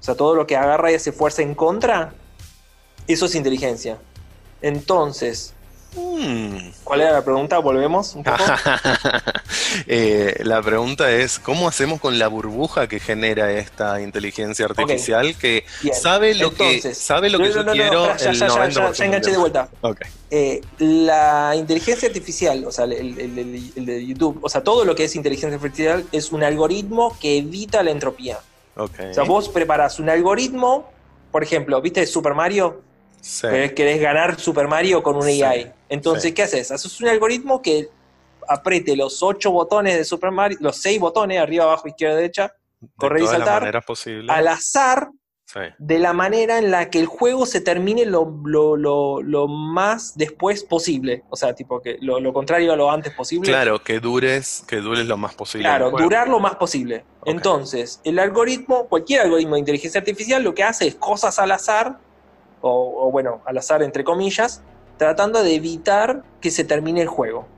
[0.00, 2.12] o sea, todo lo que agarra y hace fuerza en contra,
[3.06, 3.98] eso es inteligencia.
[4.62, 5.54] Entonces,
[5.96, 6.70] Mm.
[6.84, 7.58] ¿cuál era la pregunta?
[7.58, 8.36] ¿Volvemos un poco?
[9.86, 15.64] Eh, la pregunta es, ¿cómo hacemos con la burbuja que genera esta inteligencia artificial que
[15.82, 15.94] Bien.
[15.94, 18.72] sabe lo que sabe lo que yo no, no, quiero ya, el ya, ya, 90%
[18.72, 19.68] ya, ya enganché de vuelta.
[19.82, 20.00] Ok.
[20.30, 24.84] Eh, la inteligencia artificial, o sea, el, el- el- el de YouTube, o sea, todo
[24.84, 28.38] lo que es inteligencia artificial es un algoritmo que evita la entropía.
[28.76, 28.98] Ok.
[29.10, 30.88] O sea, vos preparás un algoritmo,
[31.32, 32.82] por ejemplo, ¿viste Super Mario?
[33.20, 33.42] Sí.
[33.42, 35.70] Querés, querés ganar Super Mario con un Sí, AI.
[35.88, 36.32] Entonces, sí.
[36.32, 36.70] ¿qué haces?
[36.70, 37.88] Haces un algoritmo que
[38.48, 42.88] apriete los ocho botones de Super Mario, los seis botones, arriba, abajo, izquierda, derecha, De
[42.96, 43.82] correr y saltar,
[44.28, 45.10] al azar,
[45.44, 45.58] Sí.
[45.78, 50.16] de la manera en la que el juego se termine lo, lo- lo- lo más
[50.16, 51.24] después posible.
[51.28, 53.48] O sea, tipo que lo, contrario a lo antes posible.
[53.50, 55.64] Claro, que dures, que dures lo más posible.
[55.66, 57.04] Claro, durar lo más posible.
[57.24, 61.98] Entonces, el algoritmo, cualquier algoritmo de inteligencia artificial, lo que hace es cosas al azar,
[62.60, 64.62] o, o bueno, al azar entre comillas,
[64.98, 67.48] tratando de evitar que se termine el juego.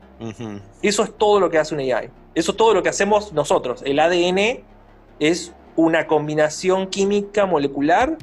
[0.83, 2.11] Eso es todo lo que hace un AI.
[2.35, 3.83] Eso es todo lo que hacemos nosotros.
[3.85, 4.65] El ADN
[5.19, 8.17] es una combinación química molecular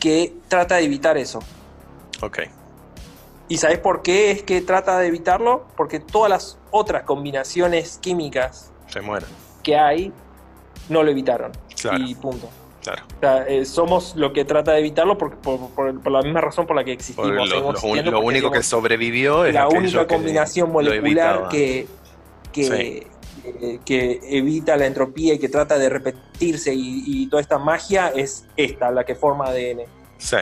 [0.00, 1.40] que trata de evitar eso.
[2.22, 2.40] Ok.
[3.48, 5.66] ¿Y sabes por qué es que trata de evitarlo?
[5.76, 9.28] Porque todas las otras combinaciones químicas Se mueren.
[9.62, 10.12] que hay
[10.88, 11.52] no lo evitaron.
[11.80, 12.04] Claro.
[12.04, 12.48] Y punto.
[12.92, 13.02] Claro.
[13.16, 16.40] O sea, eh, somos lo que trata de evitarlo por, por- por- por la misma
[16.40, 17.28] razón por la que existimos.
[17.48, 21.86] lo, existiendo único que sobrevivió es la única combinación molecular que,
[22.52, 23.02] que, Sí.
[23.44, 28.08] eh, que evita la entropía y que trata de repetirse y, y toda esta magia
[28.14, 29.82] es esta, la que forma ADN.
[30.18, 30.36] Sí.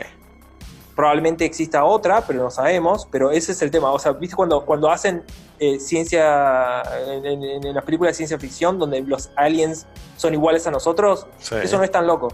[0.97, 3.91] Probablemente exista otra, pero no sabemos, pero ese es el tema.
[3.91, 5.23] O sea, ¿viste cuando, cuando hacen
[5.59, 9.85] eh, ciencia, en, en- en las películas de ciencia ficción, donde los aliens
[10.17, 11.27] son iguales a nosotros?
[11.39, 11.53] sí.
[11.63, 12.33] Eso no es tan loco.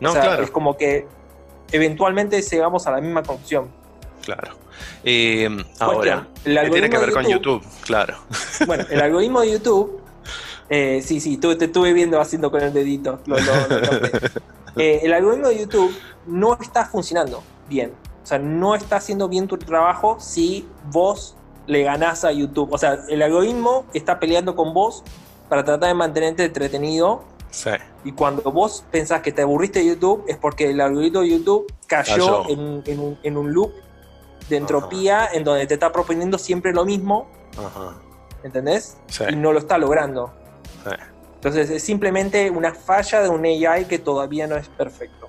[0.00, 0.42] No, o sea, claro.
[0.42, 1.06] es como que
[1.70, 3.70] eventualmente llegamos a la misma conclusión.
[4.24, 4.52] Claro.
[5.04, 7.64] Eh, ahora, el ¿qué tiene que ver con YouTube?
[7.84, 8.16] Claro.
[8.66, 10.00] Bueno, el algoritmo de YouTube,
[10.68, 13.20] eh, sí, sí, tú, te estuve viendo haciendo con el dedito.
[13.26, 14.10] lo- lo- lo noté.
[14.74, 15.94] Eh, el algoritmo de YouTube
[16.26, 17.92] no está funcionando bien.
[18.22, 22.72] O sea, no está haciendo bien tu trabajo si vos le ganás a YouTube.
[22.72, 25.02] O sea, el algoritmo está peleando con vos
[25.48, 27.24] para tratar de mantenerte entretenido.
[27.50, 27.70] Sí.
[28.04, 31.72] Y cuando vos pensás que te aburriste de YouTube, es porque el algoritmo de YouTube
[31.86, 32.48] cayó, Cayó.
[32.48, 33.72] En, en un, en un loop
[34.48, 37.28] de entropía en donde te está proponiendo siempre lo mismo.
[37.58, 37.96] Ajá.
[38.44, 38.98] ¿Entendés?
[39.06, 39.24] Sí.
[39.30, 40.32] y no lo está logrando.
[40.84, 40.90] Sí.
[41.34, 45.28] Entonces es simplemente una falla de un AI que todavía no es perfecto.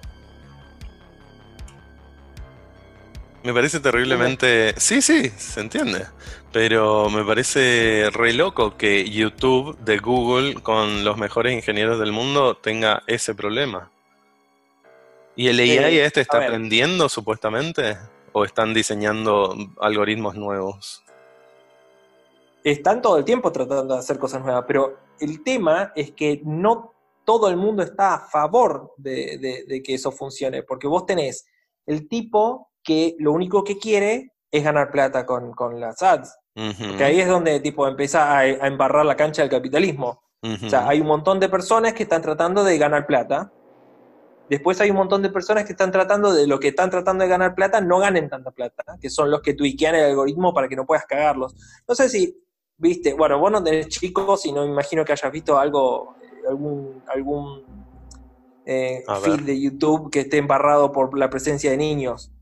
[3.43, 4.73] Me parece terriblemente...
[4.77, 6.06] Sí, sí, se entiende.
[6.53, 12.56] Pero me parece re loco que YouTube de Google, con los mejores ingenieros del mundo,
[12.56, 13.91] tenga ese problema.
[15.36, 17.97] ¿Y el AI Eh, este está aprendiendo supuestamente?
[18.32, 21.03] ¿O están diseñando algoritmos nuevos?
[22.63, 26.93] Están todo el tiempo tratando de hacer cosas nuevas, pero el tema es que no
[27.25, 31.45] todo el mundo está a favor de, de- de que eso funcione, porque vos tenés
[31.86, 36.36] el tipo que lo único que quiere es ganar plata con, con las ads.
[36.54, 40.22] Porque ahí es donde tipo empieza a, a embarrar la cancha del capitalismo.
[40.43, 43.52] O sea, hay un montón de personas que están tratando de ganar plata.
[44.50, 47.30] Después hay un montón de personas que están tratando de lo que están tratando de
[47.30, 50.76] ganar plata, no ganen tanta plata, que son los que tuiquean el algoritmo para que
[50.76, 51.56] no puedas cagarlos.
[51.88, 52.38] No sé si
[52.78, 56.15] viste, bueno, vos no tenés chicos y no me imagino que hayas visto algo,
[56.48, 57.63] algún, algún
[58.65, 62.33] eh, feed de YouTube que esté embarrado por la presencia de niños.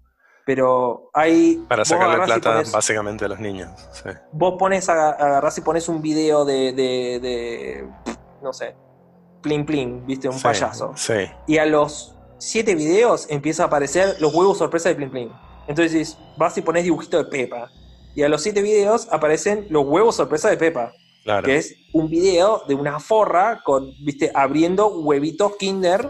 [0.53, 1.63] Pero hay.
[1.69, 3.69] Para sacarle plata básicamente a los niños.
[3.93, 4.09] Sí.
[4.33, 7.87] vos pones, agarrás y pones un video de, de, de,
[8.43, 8.75] no sé,
[9.41, 10.91] plin plin, viste, un Sí, payaso.
[10.97, 11.13] Sí.
[11.47, 15.31] Y a los siete videos empieza a aparecer los huevos sorpresa de plin plin.
[15.67, 17.69] Entonces vas y pones dibujito de Pepa.
[18.13, 20.91] Y a los siete videos aparecen los huevos sorpresa de Pepa,
[21.23, 21.45] Claro.
[21.45, 26.09] que es un video de una forra con, viste, abriendo huevitos Kinder.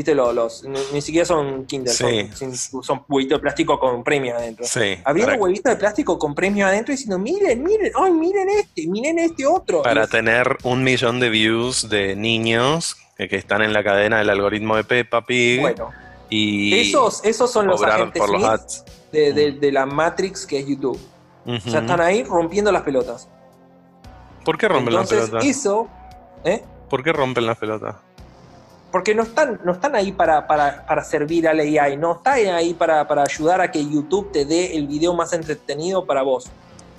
[0.00, 2.26] Viste, los, los ni, ni siquiera son Kinder, Sí.
[2.32, 4.96] son, sin- son huevitos de plástico con premio adentro Sí.
[5.04, 9.18] abriendo huevitos de plástico con premios adentro y diciendo, miren, miren, ay, miren este, miren
[9.18, 9.82] este otro.
[9.82, 14.30] Para tener un millón de views de niños que, que están en la cadena del
[14.30, 15.90] algoritmo de Peppa Pig bueno,
[16.30, 18.84] y esos, esos son los agentes por los Smith ads.
[19.12, 20.98] de, de- de la Matrix que es YouTube.
[21.44, 21.56] Ujú.
[21.56, 23.28] O sea, están ahí rompiendo las pelotas.
[24.46, 25.46] ¿Por qué rompen la Entonces, pelota?
[25.46, 25.88] eso,
[26.44, 26.62] ¿eh?
[26.88, 28.00] ¿Por qué rompen la pelota?
[28.92, 32.74] Porque no están, no están ahí para, para, para servir al AI, no están ahí
[32.74, 36.46] para, para ayudar a que YouTube te dé el video más entretenido para vos.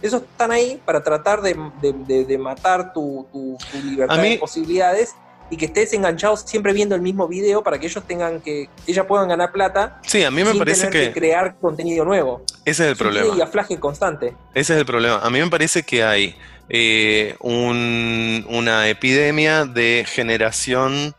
[0.02, 4.38] Esos están ahí para tratar de, de, de, matar tu, tu, tu libertad mí- de
[4.40, 5.14] posibilidades
[5.52, 9.06] y que estés enganchado siempre viendo el mismo video para que ellos tengan que, ellas
[9.06, 12.42] puedan ganar plata Sí, a mí me sin parece tener que crear contenido nuevo.
[12.64, 13.36] ese es el problema.
[13.36, 14.34] y aflaje constante.
[14.56, 15.20] Ese es el problema.
[15.22, 16.36] A mí me parece que hay
[16.70, 21.14] eh, un- una epidemia de generación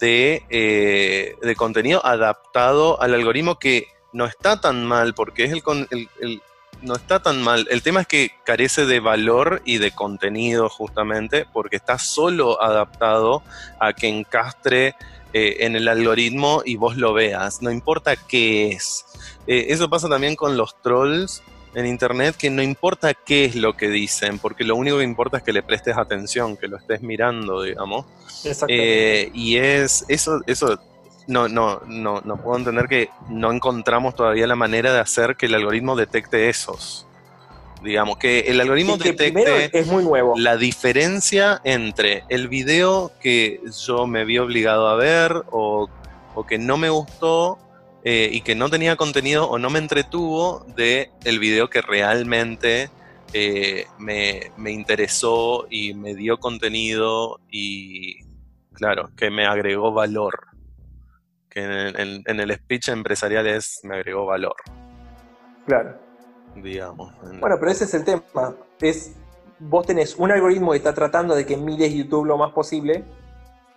[0.00, 5.62] de, eh, de contenido adaptado al algoritmo que no está tan mal, porque es el,
[5.62, 6.42] con- el- el-
[6.82, 7.66] no está tan mal.
[7.70, 13.42] El tema es que carece de valor y de contenido justamente, porque está solo adaptado
[13.80, 14.94] a que encastre
[15.32, 17.62] eh, en el algoritmo y vos lo veas.
[17.62, 19.04] No importa qué es.
[19.46, 21.42] Eh, eso pasa también con los trolls
[21.74, 25.38] en internet que no importa qué es lo que dicen, porque lo único que importa
[25.38, 28.06] es que le prestes atención, que lo estés mirando, digamos.
[28.44, 29.22] Exactamente.
[29.22, 30.78] Eh, y es eso, eso
[31.26, 35.46] no, no, no, no puedo entender que no encontramos todavía la manera de hacer que
[35.46, 37.06] el algoritmo detecte esos.
[37.82, 40.34] Digamos, que el algoritmo que detecte es muy nuevo.
[40.38, 45.90] la diferencia entre el video que yo me vi obligado a ver o,
[46.34, 47.58] o que no me gustó
[48.04, 52.90] eh, y que no tenía contenido o no me entretuvo de el video que realmente
[53.32, 58.16] eh, me, me interesó y me dio contenido y
[58.74, 60.48] claro, que me agregó valor.
[61.48, 64.56] Que en, en- en el speech empresarial es me agregó valor,
[65.66, 65.96] Claro.
[66.56, 67.14] digamos.
[67.40, 68.22] Bueno, pero ese es el tema.
[68.80, 69.12] Es,
[69.58, 73.04] vos tenés un algoritmo que está tratando de que mires YouTube lo más posible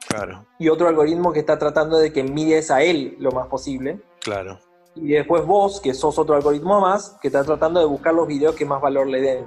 [0.08, 4.00] claro, y otro algoritmo que está tratando de que mires a él lo más posible.
[4.28, 4.60] Claro,
[4.96, 8.56] Y después vos, que sos otro algoritmo más, que está tratando de buscar los videos
[8.56, 9.46] que más valor le den.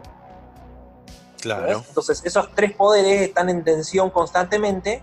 [1.41, 1.67] claro.
[1.81, 1.89] ¿ves?
[1.89, 5.03] Entonces, esos tres poderes están en tensión constantemente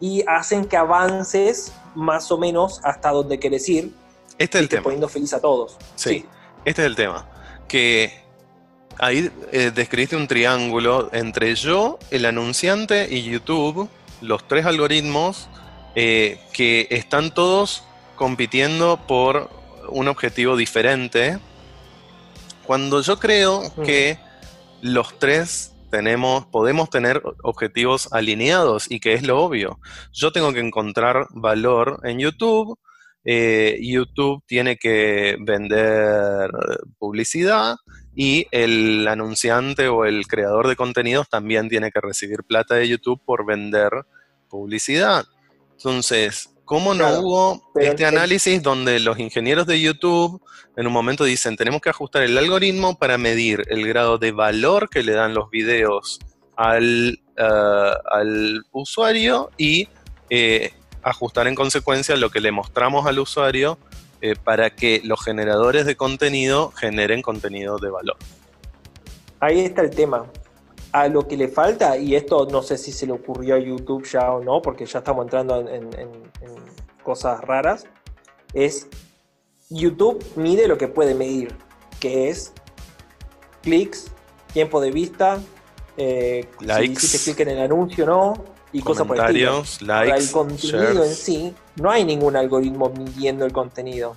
[0.00, 3.92] y hacen que avances más o menos hasta donde querés ir,
[4.38, 4.82] Este es el tema.
[4.84, 5.76] poniendo feliz a todos.
[5.96, 6.24] Sí.
[6.64, 7.26] Este es el tema.
[7.66, 8.22] Que
[8.98, 13.88] ahí eh, describiste un triángulo entre yo, el anunciante y YouTube,
[14.20, 15.48] los tres algoritmos
[15.96, 17.82] eh, que están todos
[18.18, 19.48] compitiendo por
[19.88, 21.38] un objetivo diferente.
[22.64, 24.18] Cuando yo creo que
[24.82, 29.80] los tres tenemos, podemos tener objetivos alineados y que es lo obvio.
[30.12, 32.78] Yo tengo que encontrar valor en YouTube,
[33.24, 36.50] eh, YouTube tiene que vender
[36.98, 37.76] publicidad
[38.14, 43.20] y el anunciante o el creador de contenidos también tiene que recibir plata de YouTube
[43.24, 43.90] por vender
[44.48, 45.24] publicidad.
[45.72, 50.40] Entonces, ¿cómo no Claro, hubo este análisis donde los ingenieros de YouTube
[50.76, 54.88] en un momento dicen, tenemos que ajustar el algoritmo para medir el grado de valor
[54.88, 56.20] que le dan los videos
[56.54, 59.88] al, eh, al usuario y
[60.30, 63.78] eh, ajustar en consecuencia lo que le mostramos al usuario
[64.20, 68.16] eh, para que los generadores de contenido generen contenido de valor.
[69.40, 70.26] Ahí está el tema.
[71.02, 74.04] A lo que le falta, y esto no sé si se le ocurrió a YouTube
[74.06, 76.54] ya o no, porque ya estamos entrando en, en- en- en
[77.04, 77.86] cosas raras,
[78.52, 78.88] es
[79.70, 81.54] YouTube mide lo que puede medir,
[82.00, 82.52] que es
[83.62, 84.10] clics,
[84.52, 85.40] tiempo de vista,
[85.96, 87.00] eh, Likes.
[87.00, 89.50] si hiciste clic en el anuncio o no, y cosas por el estilo.
[90.10, 94.16] Para el contenido en sí, no hay ningún algoritmo midiendo el contenido.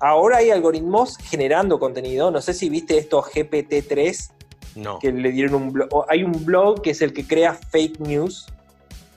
[0.00, 2.30] Ahora hay algoritmos generando contenido.
[2.30, 4.30] No sé si viste esto GPT-3,
[4.78, 4.98] No.
[4.98, 5.88] que le dieron un blog.
[6.08, 8.46] Hay un blog que es el que crea fake news.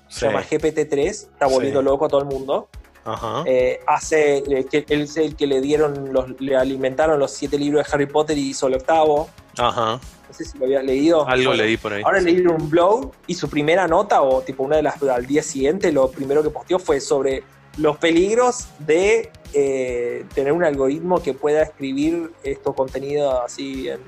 [0.07, 0.25] Se Sí.
[0.25, 1.07] llama GPT-3.
[1.33, 1.85] Está volviendo Sí.
[1.85, 2.67] loco a todo el mundo.
[3.03, 3.43] Ajá.
[3.47, 7.57] Eh, hace, eh, que él es el que le dieron, los, le alimentaron los siete
[7.57, 9.27] libros de Harry Potter y hizo el octavo.
[9.57, 9.99] Ajá.
[10.27, 11.27] No sé si lo habías leído.
[11.27, 12.03] Algo leí por ahí.
[12.05, 15.41] Ahora leí un blog y su primera nota, o tipo una de las al día
[15.43, 17.43] siguiente, lo primero que posteó fue sobre
[17.77, 23.99] los peligros de eh, tener un algoritmo que pueda escribir estos contenidos así en-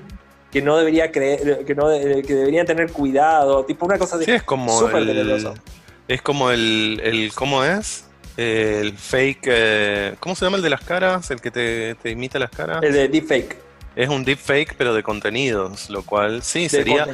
[0.54, 4.24] que no debería creer, que no de- que deberían tener cuidado, tipo una cosa así.
[4.24, 5.54] Sí, es como súper el, peligroso.
[6.06, 8.04] es como el, el ¿cómo es?
[8.36, 11.28] El fake, eh, ¿cómo se llama el de las caras?
[11.32, 12.84] El que te, te imita las caras.
[12.84, 13.56] El de deepfake.
[13.96, 17.06] Es un deepfake pero de contenidos, lo cual sí, de sería,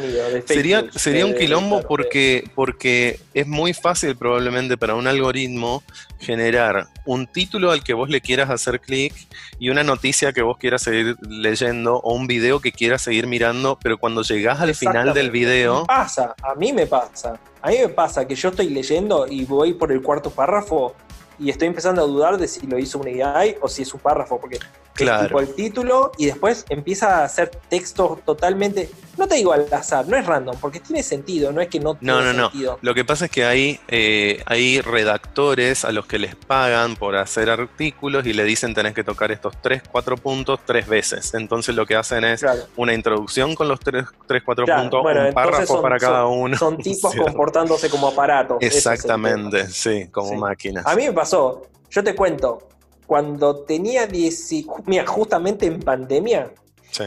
[0.46, 5.82] sería, news, sería un quilombo claro, porque, porque es muy fácil probablemente para un algoritmo
[6.18, 9.14] generar un título al que vos le quieras hacer clic
[9.58, 13.78] y una noticia que vos quieras seguir leyendo o un video que quieras seguir mirando,
[13.82, 15.80] pero cuando llegás al final del video...
[15.80, 17.38] Me pasa, a mí me pasa.
[17.62, 20.94] A mí me pasa que yo estoy leyendo y voy por el cuarto párrafo
[21.38, 24.00] y estoy empezando a dudar de si lo hizo una AI o si es un
[24.00, 24.58] párrafo, porque
[25.04, 25.26] Claro.
[25.28, 30.06] Tipo el título y después empieza a hacer textos totalmente, no te digo al azar,
[30.08, 32.50] no es random, porque tiene sentido, no es que no tiene No, no, no.
[32.50, 32.78] sentido.
[32.82, 37.16] Lo que pasa es que hay, eh, hay redactores a los que les pagan por
[37.16, 41.34] hacer artículos y le dicen tenés que tocar estos tres, cuatro puntos tres veces.
[41.34, 42.62] Entonces lo que hacen es Claro.
[42.76, 46.26] una introducción con los tres, tres cuatro Claro, puntos, bueno, un párrafo son- para cada
[46.26, 46.56] uno.
[46.56, 48.58] Son tipos comportándose como aparatos.
[48.60, 50.36] Exactamente, sí, como Sí.
[50.36, 50.86] máquinas.
[50.86, 52.68] A mí me pasó, yo te cuento,
[53.10, 54.52] cuando tenía 10,
[54.86, 56.52] mira, justamente en pandemia,
[56.92, 57.02] Sí.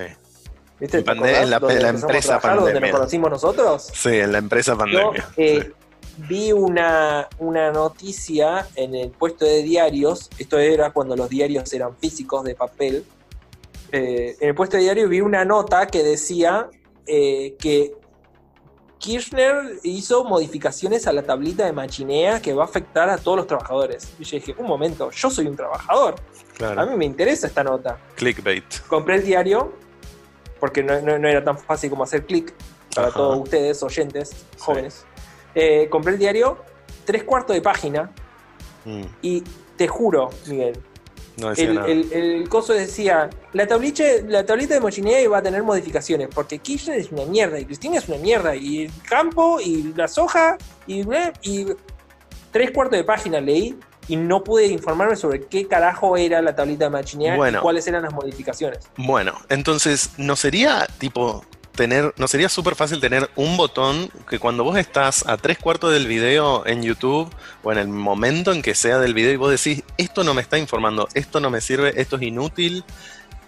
[0.78, 0.97] ¿viste?
[0.97, 1.43] En ¿Te pande- acordás?
[1.43, 2.91] en la- empresa trabajar, Donde pandemia.
[2.91, 3.89] nos conocimos nosotros.
[3.93, 5.30] Sí, en la empresa Yo pandemia.
[5.38, 5.72] eh,
[6.18, 11.95] vi una, una noticia en el puesto de diarios, esto era cuando los diarios eran
[11.95, 13.06] físicos de papel,
[13.93, 16.68] eh, en el puesto de diario vi una nota que decía
[17.08, 17.93] eh, que
[19.08, 23.47] Kirchner hizo modificaciones a la tablita de machinea que va a afectar a todos los
[23.47, 24.08] trabajadores.
[24.18, 26.16] Y yo dije, un momento, yo soy un trabajador,
[26.58, 26.80] claro.
[26.80, 27.97] a mí me interesa esta nota.
[28.16, 28.64] Clickbait.
[28.88, 29.74] Compré el diario,
[30.62, 32.54] porque no, no- no era tan fácil como hacer clic
[32.95, 33.18] para Ajá.
[33.18, 35.04] todos ustedes, oyentes, jóvenes.
[35.54, 36.60] Eh, compré el diario,
[37.04, 38.10] tres cuartos de página,
[38.86, 39.41] Mm, y
[39.78, 40.78] te juro, Miguel,
[41.38, 45.63] no el, el- el coso decía, la tablita, la tablita de mochinea iba a tener
[45.63, 49.93] modificaciones, porque Kirchner es una mierda, y Cristina es una mierda, y el campo, y
[49.95, 50.57] la soja,
[50.88, 51.03] y,
[51.41, 51.67] y
[52.51, 53.77] tres cuartos de página leí,
[54.07, 56.91] y no pude informarme sobre qué carajo era la tablita de
[57.38, 57.59] Bueno.
[57.59, 58.79] y cuáles eran las modificaciones.
[58.97, 61.45] Bueno, entonces, ¿no sería tipo
[61.76, 65.91] tener, no sería súper fácil tener un botón que cuando vos estás a tres cuartos
[65.91, 67.30] del video en YouTube
[67.63, 70.41] o en el momento en que sea del video y vos decís, esto no me
[70.41, 72.84] está informando, esto no me sirve, esto es inútil,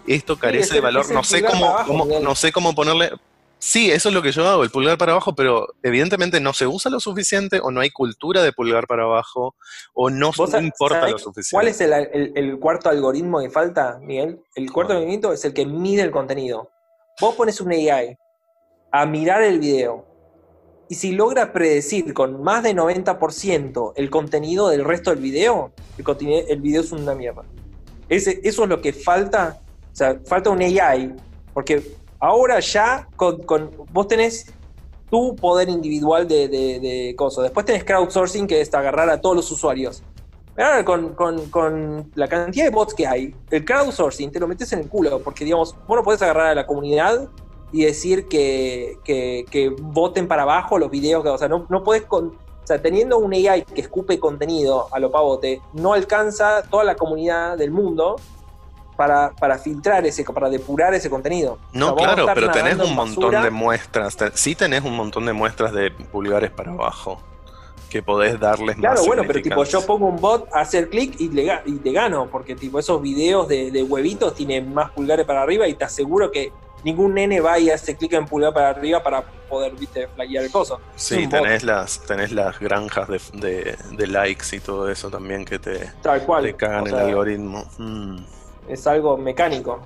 [0.06, 3.10] esto es carece de valor, no sé cómo, abajo, no sé cómo ponerle.
[3.58, 6.66] Sí, eso es lo que yo hago, el pulgar para abajo, pero evidentemente no se
[6.66, 9.54] usa lo suficiente o no hay cultura de pulgar para abajo
[9.94, 11.54] o no, ¿Vos no sab- importa lo suficiente.
[11.56, 14.40] ¿Cuál es el, el- el cuarto algoritmo que falta, Miguel?
[14.54, 16.70] El cuarto algoritmo es el que mide el contenido.
[17.20, 18.16] Vos pones un AI
[18.92, 20.04] a mirar el video
[20.88, 26.44] y si logra predecir con más de 90% el contenido del resto del video, el,
[26.48, 27.42] el video es una mierda.
[28.08, 29.60] Ese, eso es lo que falta.
[29.92, 31.16] O sea, falta un AI.
[31.54, 31.82] Porque
[32.20, 34.46] ahora ya con, con- vos tenés
[35.10, 37.44] tu poder individual de, de, de cosas.
[37.44, 40.02] Después tenés crowdsourcing, que es agarrar a todos los usuarios.
[40.58, 44.72] Ahora, con, con- con la cantidad de bots que hay, el crowdsourcing te lo metes
[44.72, 47.28] en el culo, porque digamos, vos no podés agarrar a la comunidad
[47.72, 51.82] y decir que, que, que voten para abajo los videos, que, o sea, no, no
[51.84, 56.62] podés con, o sea, teniendo un AI que escupe contenido a lo pavote, no alcanza
[56.70, 58.16] toda la comunidad del mundo
[58.96, 61.58] para, para filtrar ese, para depurar ese contenido.
[61.74, 63.42] No, O sea, claro, pero tenés un montón basura.
[63.42, 64.16] de muestras.
[64.34, 67.20] sí tenés un montón de muestras de pulgares para abajo
[67.90, 71.14] que podés darles Claro, más bueno, pero tipo, yo pongo un bot a hacer clic
[71.20, 75.24] y, le y te gano, porque tipo, esos videos de, de huevitos tienen más pulgares
[75.26, 76.52] para arriba y te aseguro que
[76.84, 80.50] ningún nene va y hace clic en pulgar para arriba para poder, viste, flyar el
[80.50, 80.80] coso.
[80.96, 81.30] Sí, bot.
[81.42, 85.90] tenés las, tenés las granjas de, de- de likes y todo eso también que te,
[86.02, 86.44] Tal cual.
[86.44, 87.64] te cagan O el algoritmo.
[87.78, 88.18] Mm,
[88.68, 89.80] Es algo mecánico.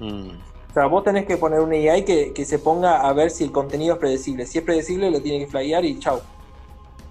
[0.00, 0.30] mm.
[0.70, 3.42] O sea, vos tenés que poner un AI que, que se ponga a ver si
[3.42, 4.44] el contenido es predecible.
[4.46, 6.20] Si es predecible, lo tiene que flyar y chau.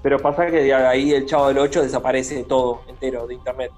[0.07, 3.73] Pero pasa que de ahí el chavo del 8 desaparece todo entero de internet.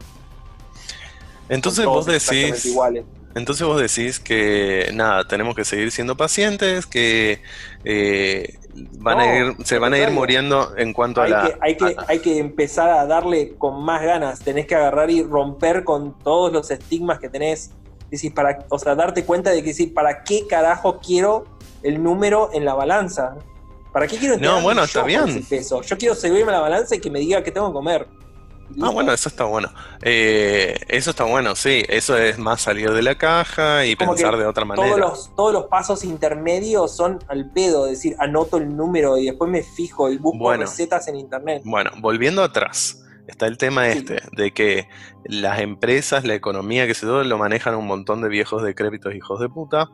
[1.50, 3.04] Entonces vos decís, iguales.
[3.34, 7.42] entonces vos decís que nada, tenemos que seguir siendo pacientes, que
[7.84, 8.60] eh,
[9.00, 11.48] van No, a ir, se van a ir muriendo en cuanto hay, a la.
[11.48, 14.40] que, hay, que, a- hay que empezar a darle con más ganas.
[14.42, 17.72] Tenés que agarrar y romper con todos los estigmas que tenés.
[18.12, 21.46] Decir, para, o sea, darte cuenta de que ¿para qué carajo quiero
[21.82, 23.36] el número en la balanza?
[23.94, 25.44] ¿Para qué quiero No, bueno, yo está bien.
[25.50, 25.82] peso?
[25.82, 28.08] Yo quiero subirme a la balanza y que me diga qué tengo que comer.
[28.84, 29.72] Ah, bueno, eso está bueno.
[30.04, 31.84] Eh, eso está bueno, sí.
[31.90, 34.88] Eso es más salir de la caja y Como pensar de otra manera.
[34.88, 39.26] Todos los, todos los pasos intermedios son al pedo, es decir, anoto el número y
[39.26, 40.66] después me fijo y busco Bueno.
[40.66, 41.64] recetas en internet.
[41.66, 43.98] Bueno, volviendo atrás, está el tema Sí.
[43.98, 44.88] este de que
[45.26, 49.40] las empresas, la economía, que se todo, lo manejan un montón de viejos decrépitos hijos
[49.40, 49.88] de puta.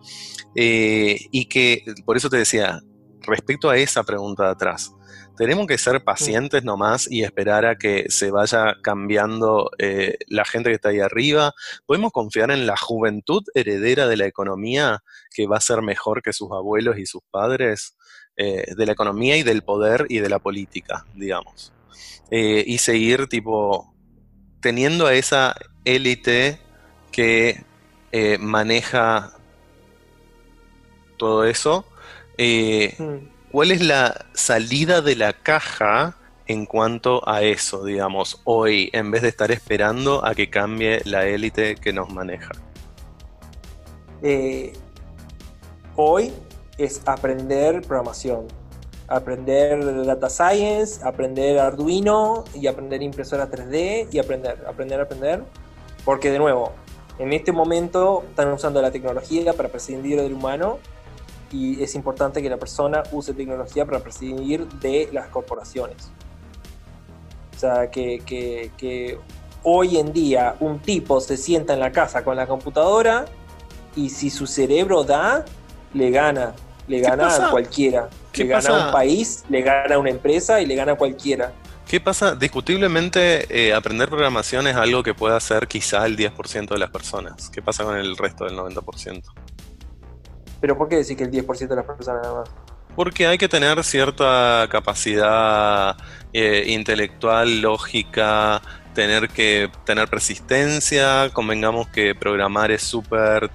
[0.54, 2.82] eh, y que, por eso te decía,
[3.26, 4.94] respecto a esa pregunta de atrás,
[5.38, 10.70] tenemos que ser pacientes nomás y esperar a que se vaya cambiando eh, la gente
[10.70, 11.54] que está ahí arriba.
[11.86, 15.04] ¿Podemos confiar en la juventud heredera de la economía
[15.34, 17.96] que va a ser mejor que sus abuelos y sus padres?
[18.38, 21.72] eh, de la economía y del poder y de la política, digamos.
[22.32, 23.94] Eh, y seguir tipo
[24.60, 25.56] teniendo a esa
[25.86, 26.60] élite
[27.12, 27.64] que
[28.12, 29.34] eh, maneja
[31.18, 31.86] todo eso.
[32.38, 33.36] Eh, Mm.
[33.56, 39.22] ¿Cuál es la salida de la caja en cuanto a eso, digamos, hoy, en vez
[39.22, 42.52] de estar esperando a que cambie la élite que nos maneja?
[44.22, 44.74] Eh,
[45.96, 46.34] hoy
[46.78, 48.48] es aprender programación,
[49.08, 55.44] aprender data science, aprender Arduino y aprender impresora 3D y aprender, aprender, aprender.
[56.04, 56.74] Porque de nuevo,
[57.20, 60.80] en este momento están usando la tecnología para prescindir del humano
[61.56, 66.12] y es importante que la persona use tecnología para prescindir de las corporaciones.
[67.56, 69.18] O sea, que, que
[69.64, 73.26] hoy en día un tipo se sienta en la casa con la computadora
[73.96, 75.46] y si su cerebro da,
[75.94, 76.54] le gana.
[76.88, 78.10] Le gana a cualquiera.
[78.34, 81.54] Le gana a un país, le gana a una empresa y le gana a cualquiera.
[81.88, 82.36] ¿Qué pasa?
[82.36, 87.50] Discutiblemente, eh, aprender programación es algo que puede hacer quizá el 10% de las personas.
[87.50, 89.24] ¿Qué pasa con el resto del 90%?
[90.66, 92.50] ¿Pero por qué decir que el 10% de las personas nada más?
[92.96, 95.96] Porque hay que tener cierta capacidad
[96.34, 98.64] eh, intelectual, lógica,
[98.96, 103.52] tener que tener persistencia, convengamos que programar es súper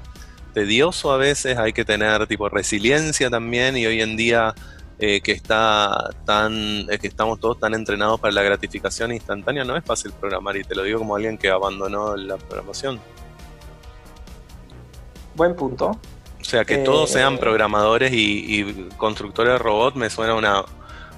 [0.55, 4.55] tedioso a veces, hay que tener tipo resiliencia también y hoy en día
[5.01, 9.77] eh, que está tan eh, que estamos todos tan entrenados para la gratificación instantánea no
[9.77, 13.01] es fácil programar y te lo digo como alguien que abandonó la programación.
[15.35, 15.99] Buen punto.
[16.51, 20.65] O sea, que todos sean eh, programadores y, constructores de robots me suena una,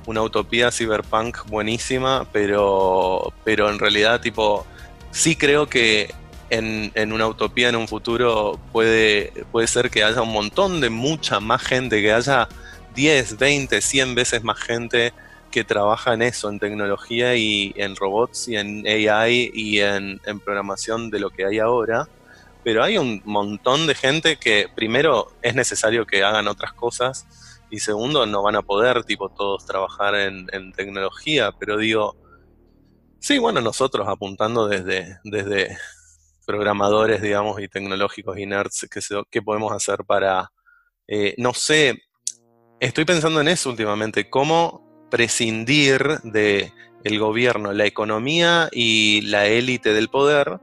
[0.05, 4.66] una utopía cyberpunk buenísima, pero, pero en realidad tipo
[5.11, 6.12] sí creo que
[6.51, 11.41] en, una utopía, en un futuro, puede, puede ser que haya un montón de mucha
[11.41, 12.47] más gente, que haya
[12.95, 15.14] 10, 20, 100 veces más gente
[15.51, 21.09] que trabaja en eso, en tecnología y en robots y en AI y en, programación
[21.09, 22.07] de lo que hay ahora.
[22.65, 27.27] Pero hay un montón de gente que primero es necesario que hagan otras cosas
[27.71, 31.53] y segundo no van a poder tipo todos trabajar en, tecnología.
[31.59, 32.17] Pero digo,
[33.19, 35.77] sí, bueno, nosotros apuntando desde, desde,
[36.47, 38.87] programadores, digamos, y tecnológicos y nerds,
[39.31, 40.53] qué, podemos hacer para,
[41.07, 42.03] eh, no sé,
[42.81, 46.73] estoy pensando en eso últimamente, cómo prescindir de
[47.05, 50.61] el gobierno, la economía y la élite del poder,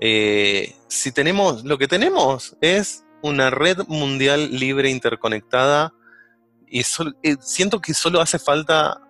[0.00, 5.92] eh, si tenemos, lo que tenemos es una red mundial libre, interconectada,
[6.66, 9.00] y eh, siento que solo hace falta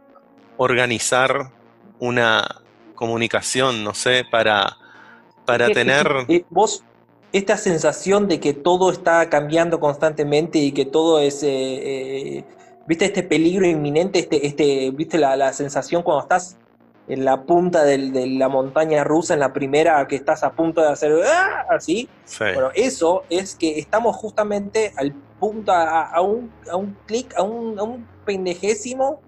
[0.57, 1.53] organizar
[1.99, 2.63] una
[2.95, 4.77] comunicación, no sé, para
[5.51, 6.07] para tener...
[6.29, 6.85] Eh, vos,
[7.33, 11.41] esta sensación de que todo está cambiando constantemente y que todo es...
[11.43, 12.45] Eh,
[12.87, 14.21] ¿Viste este peligro inminente?
[14.21, 16.57] Este, este, ¿Viste la, sensación cuando estás
[17.11, 20.89] en la punta de la montaña rusa, en la primera, que estás a punto de
[20.89, 21.67] hacer ¡ah!
[21.69, 22.09] así?
[22.39, 27.79] Bueno, eso es que estamos justamente al punto, a, un, a un clic, a un,
[27.81, 29.21] a un pendejésimo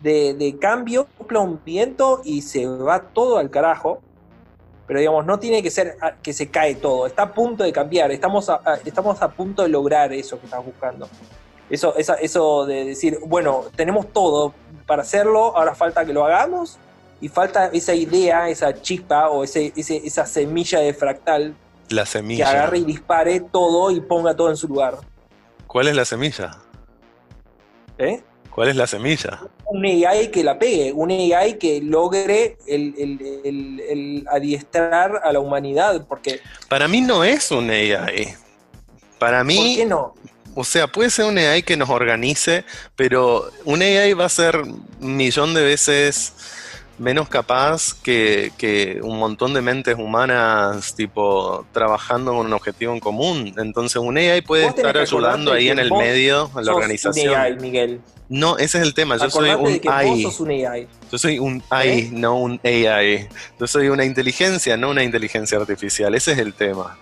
[0.00, 4.00] de, de cambio, un viento y se va todo al carajo
[4.86, 8.10] pero digamos, no tiene que ser que se cae todo, está a punto de cambiar,
[8.10, 11.06] estamos a, estamos a punto de lograr eso que estás buscando.
[11.68, 14.54] Eso, eso de decir, bueno, tenemos todo
[14.86, 16.78] para hacerlo, ahora falta que lo hagamos
[17.20, 21.54] y falta esa idea, esa chispa o ese, esa semilla de fractal
[21.88, 22.44] la semilla.
[22.44, 24.98] que agarre y dispare todo y ponga todo en su lugar.
[25.66, 26.58] ¿Cuál es la semilla?
[27.98, 28.22] ¿Eh?
[28.50, 29.40] ¿Cuál es la semilla?
[29.66, 36.40] Un AI que la pegue, un AI que logre el, adiestrar a la humanidad, porque...
[36.68, 38.34] Para mí no es un AI.
[39.18, 39.56] Para mí...
[39.56, 40.14] ¿Por qué no?
[40.54, 42.64] O sea, puede ser un AI que nos organice,
[42.96, 46.32] pero un AI va a ser un millón de veces
[46.98, 53.54] menos capaz que, un montón de mentes humanas, tipo, trabajando con un objetivo en común.
[53.56, 57.34] Entonces, un AI puede estar ayudando ahí en el medio, en la organización.
[57.34, 58.00] Un AI, Miguel.
[58.28, 59.16] No, ese es el tema.
[59.16, 60.88] Yo soy un AI.
[61.10, 62.10] Yo soy un AI, ¿Eh?
[62.12, 63.26] no un AI.
[63.58, 66.14] Yo soy una inteligencia, no una inteligencia artificial.
[66.14, 66.98] Ese es el tema.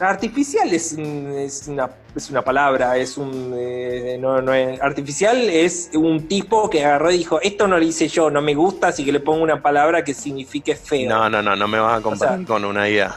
[0.00, 3.52] Artificial es, es, una, es una, palabra, es un.
[3.54, 7.84] Eh, no, no es, artificial es un tipo que agarró y dijo: Esto no lo
[7.84, 11.06] hice yo, no me gusta, así que le pongo una palabra que signifique feo.
[11.06, 13.14] No, no, no, no me vas a comparar con una IA.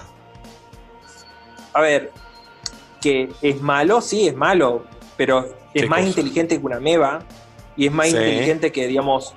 [1.72, 2.12] A ver,
[3.02, 4.84] que es malo, sí, es malo,
[5.16, 7.22] pero es más inteligente que una meba
[7.78, 9.34] y es más inteligente que, digamos,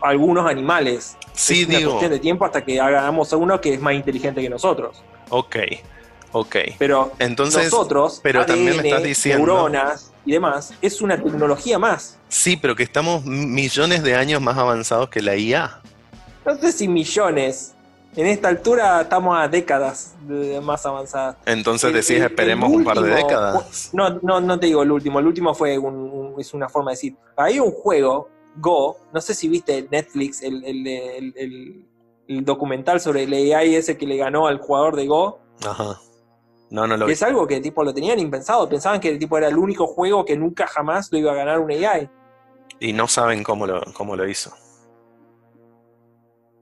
[0.00, 1.18] algunos animales.
[1.34, 4.40] Sí, es una cuestión de tiempo hasta que hagamos a uno que es más inteligente
[4.40, 5.02] que nosotros.
[5.28, 5.56] Ok.
[6.32, 6.56] Ok.
[6.78, 12.18] Pero Entonces, nosotros, pero también me estás diciendo, neuronas y demás, es una tecnología más.
[12.28, 15.80] Sí, pero que estamos millones de años más avanzados que la IA.
[16.44, 17.74] No sé si millones.
[18.16, 20.16] En esta altura estamos a décadas
[20.62, 21.36] más avanzadas.
[21.46, 23.90] Entonces decís, esperemos un par de décadas.
[23.92, 25.20] No, no, no te digo el último.
[25.20, 27.16] El último fue un, es una forma de decir.
[27.36, 31.86] Hay un juego, Go, no sé si viste Netflix, el, el,
[32.26, 35.38] el documental sobre el AI ese que le ganó al jugador de Go.
[35.64, 36.00] Ajá
[36.70, 37.12] No, no lo Que vi.
[37.14, 38.68] es algo que tipo lo tenían impensado.
[38.68, 41.58] Pensaban que el tipo era el único juego que nunca jamás lo iba a ganar
[41.60, 42.08] un AI.
[42.78, 44.54] Y no saben cómo lo, cómo lo hizo.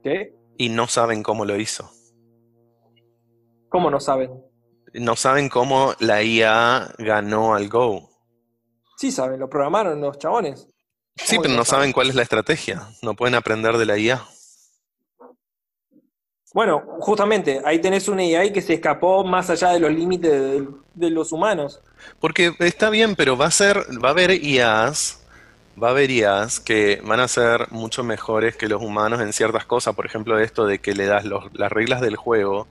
[0.03, 0.33] ¿Qué?
[0.57, 1.89] Y no saben cómo lo hizo.
[3.69, 4.31] ¿Cómo no saben?
[4.93, 8.09] No saben cómo la IA ganó al Go.
[8.97, 10.67] Sí saben, lo programaron los chabones.
[11.15, 11.91] Sí, ¿Cómo que pero no saben?
[11.93, 12.87] cuál es la estrategia.
[13.03, 14.23] No pueden aprender de la IA.
[16.53, 20.63] Bueno, justamente, ahí tenés un AI que se escapó más allá de los límites
[20.95, 21.79] de, los humanos.
[22.19, 25.21] Porque está bien, pero va a ser, va a haber IAs,
[25.81, 29.65] va a haber IAs que van a ser mucho mejores que los humanos en ciertas
[29.65, 29.95] cosas.
[29.95, 32.67] Por ejemplo, esto de que le das las reglas del juego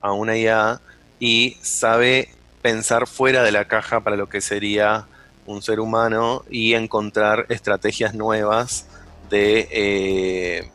[0.00, 0.80] a una IA
[1.20, 2.30] y sabe
[2.62, 5.06] pensar fuera de la caja para lo que sería
[5.46, 8.86] un ser humano y encontrar estrategias nuevas
[9.30, 10.70] de, eh,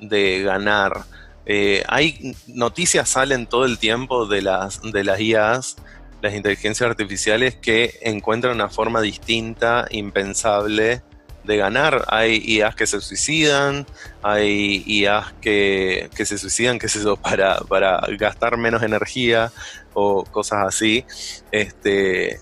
[0.00, 1.04] de ganar.
[1.50, 5.76] Eh, hay noticias salen todo el tiempo de las, de las IAs
[6.20, 11.02] las inteligencias artificiales que encuentran una forma distinta, impensable
[11.44, 12.04] de ganar.
[12.08, 13.86] Hay IAs que se suicidan,
[14.22, 19.52] hay IAs que, que se suicidan, qué sé yo, para, para gastar menos energía
[19.94, 21.04] o cosas así.
[21.50, 22.40] Este,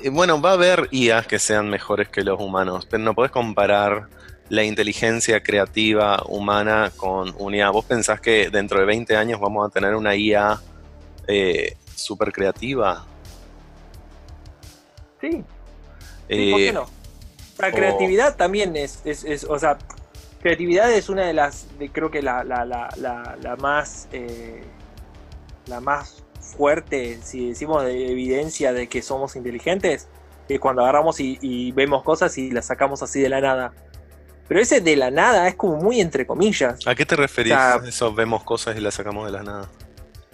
[0.00, 3.32] y bueno, va a haber IAs que sean mejores que los humanos, pero no podés
[3.32, 4.08] comparar
[4.48, 7.70] la inteligencia creativa humana con una IA.
[7.70, 10.60] ¿Vos pensás que dentro de 20 años vamos a tener una IA
[11.26, 13.04] eh, súper creativa?
[15.20, 15.44] Sí,
[16.34, 16.86] sí, ¿por Eh, qué no?
[17.58, 19.78] La o- creatividad también es, es, es- o sea,
[20.40, 24.64] creatividad es una de las, de- creo que la, la, la, la, la más, eh,
[25.66, 30.08] la más fuerte, si decimos de evidencia de que somos inteligentes,
[30.48, 33.74] es cuando agarramos y, y vemos cosas y las sacamos así de la nada.
[34.52, 36.86] Pero ese de la nada es como muy entre comillas.
[36.86, 37.54] ¿A qué te referís?
[37.54, 39.70] O sea- Eso vemos cosas y las sacamos de la nada.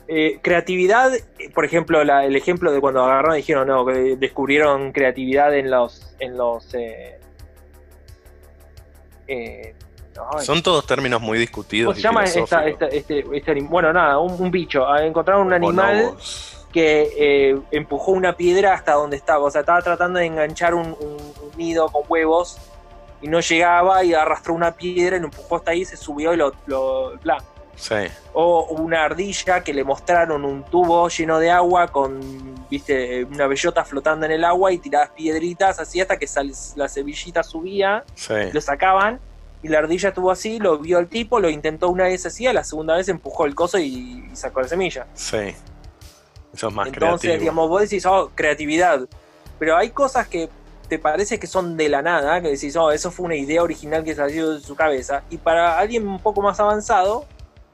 [0.09, 1.13] Eh, creatividad,
[1.55, 5.71] por ejemplo, la- el ejemplo de cuando agarraron y dijeron, no, que descubrieron creatividad en
[5.71, 7.21] los, en los, eh,
[9.29, 9.75] eh,
[10.41, 11.91] Son todos términos muy discutidos.
[11.93, 12.73] ¿cómo se llama esta, filosóficos.
[12.93, 16.17] esta- este, este bueno, nada, un, un bicho, Ah, encontraron un animal
[16.73, 17.09] que
[17.53, 21.33] eh, empujó una piedra hasta donde estaba, o sea, estaba tratando de enganchar un, un-
[21.53, 22.59] un nido con huevos
[23.21, 26.37] y no llegaba y arrastró una piedra y lo empujó hasta ahí, se subió y
[26.37, 27.39] lo, lo bla.
[27.77, 27.95] Sí,
[28.33, 32.19] O una ardilla que le mostraron un tubo lleno de agua con,
[32.69, 36.89] viste, una bellota flotando en el agua y tiradas piedritas así hasta que sal- la
[36.89, 38.35] semillita subía, sí.
[38.53, 39.21] lo sacaban
[39.63, 42.53] y la ardilla estuvo así, lo vio el tipo, lo intentó una vez así, a
[42.53, 45.07] la segunda vez empujó el coso y, y sacó la semilla.
[45.15, 45.55] Sí.
[46.53, 47.41] Eso es más Entonces, creativo.
[47.41, 49.03] digamos, vos decís, oh, creatividad,
[49.61, 50.49] pero hay cosas que
[50.89, 54.05] te parece que son de la nada, que decís, oh, eso fue una idea original
[54.05, 57.27] que salió de su cabeza, y para alguien un poco más avanzado,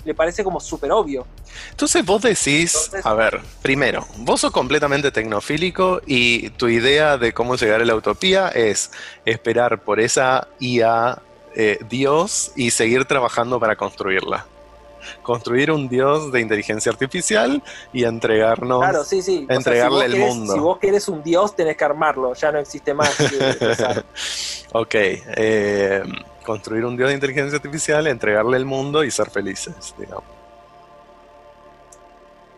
[0.04, 1.26] le parece como súper obvio.
[1.70, 7.32] Entonces vos decís, Entonces- a ver, primero, vos sos completamente tecnofílico y tu idea de
[7.32, 8.90] cómo llegar a la utopía es
[9.24, 11.22] esperar por esa IA
[11.56, 14.44] eh, Dios y seguir trabajando para construirla.
[15.22, 18.80] Construir un Dios de inteligencia artificial y entregarnos.
[18.80, 19.44] Claro, sí, sí.
[19.44, 20.52] O sea, entregarle si el querés- mundo.
[20.52, 23.14] Si vos querés un dios, tenés que armarlo, ya no existe más.
[23.20, 24.02] eh,
[24.72, 26.02] ok, eh,
[26.44, 30.24] construir un Dios de inteligencia artificial, entregarle el mundo y ser felices, digamos.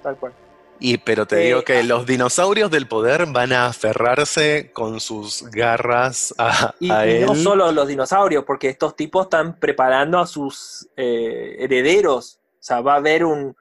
[0.03, 0.32] Tal cual.
[0.78, 6.34] Y pero te digo que los dinosaurios del poder van a aferrarse con sus garras
[6.38, 7.26] a, Y, a y él.
[7.26, 12.40] no solo los dinosaurios, porque estos tipos están preparando a sus eh, herederos.
[12.54, 13.56] O sea, va a haber un,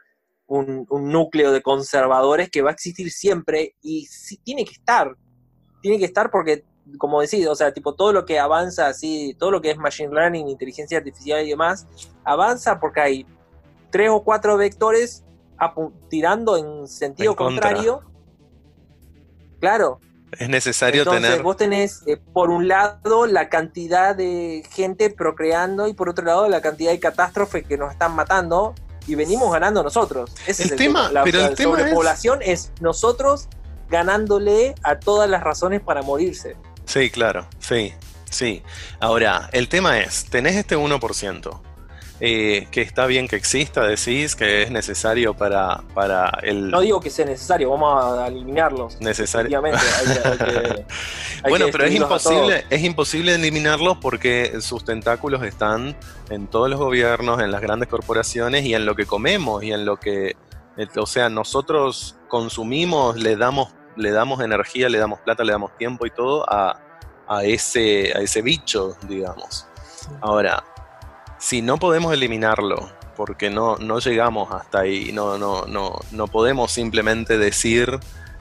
[0.48, 5.16] un- un núcleo de conservadores que va a existir siempre y sí, tiene que estar.
[5.82, 6.64] Tiene que estar porque,
[6.98, 10.14] como decís, o sea, tipo todo lo que avanza así, todo lo que es machine
[10.14, 11.88] learning, inteligencia artificial y demás,
[12.24, 13.26] avanza porque hay
[13.92, 15.24] tres o cuatro vectores
[16.10, 17.70] tirando en sentido En contra.
[17.70, 18.02] contrario.
[19.60, 20.00] Claro,
[20.32, 21.44] Es necesario entonces tener.
[21.44, 26.48] vos tenés, eh, por un lado, la cantidad de gente procreando y por otro lado,
[26.50, 28.76] la cantidad de catástrofes que nos están matando
[29.08, 30.32] y venimos ganando nosotros.
[30.46, 31.12] Ese El es el tema-.
[31.12, 32.72] La, pero el la tema es- sobrepoblación es...
[32.82, 33.48] nosotros
[33.90, 36.58] ganándole a todas las razones para morirse.
[36.86, 37.94] Sí, claro, sí,
[38.30, 38.62] sí.
[39.00, 41.60] Ahora, el tema es, tenés este 1%,
[42.22, 46.72] eh, que está bien que exista, decís que es necesario para, para el...
[46.72, 49.00] No digo que sea necesario, vamos a eliminarlos.
[49.02, 49.60] Necesario.
[49.60, 50.86] Efectivamente, hay que- hay que-
[51.44, 55.96] hay Bueno, pero es imposible, es imposible eliminarlos porque sus tentáculos están
[56.30, 59.86] en todos los gobiernos, en las grandes corporaciones y en lo que comemos y en
[59.86, 60.36] lo que,
[60.78, 65.76] eh, o sea, nosotros consumimos, le damos, le damos energía, le damos plata, le damos
[65.78, 66.80] tiempo y todo a,
[67.28, 69.68] a ese, a ese bicho, digamos.
[70.22, 70.64] Ahora,
[71.40, 76.72] si no podemos eliminarlo porque no, no llegamos hasta ahí, no, no, no, no podemos
[76.72, 77.98] simplemente decir,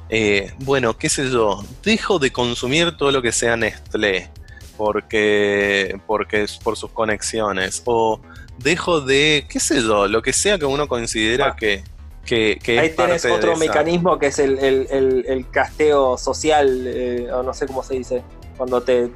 [0.08, 4.30] eh, bueno, qué sé yo, dejo de consumir todo lo que sea Nestlé,
[4.76, 8.20] porque, porque es por sus conexiones, o
[8.58, 11.56] dejo de, qué sé yo, lo que sea que uno considera Ah.
[11.56, 11.84] que,
[12.24, 15.24] que, que Ahí es parte tenés de otro esa- mecanismo que es el, el- el-
[15.28, 18.22] el casteo social, eh, o no sé cómo se dice.
[18.56, 19.08] Cuando te,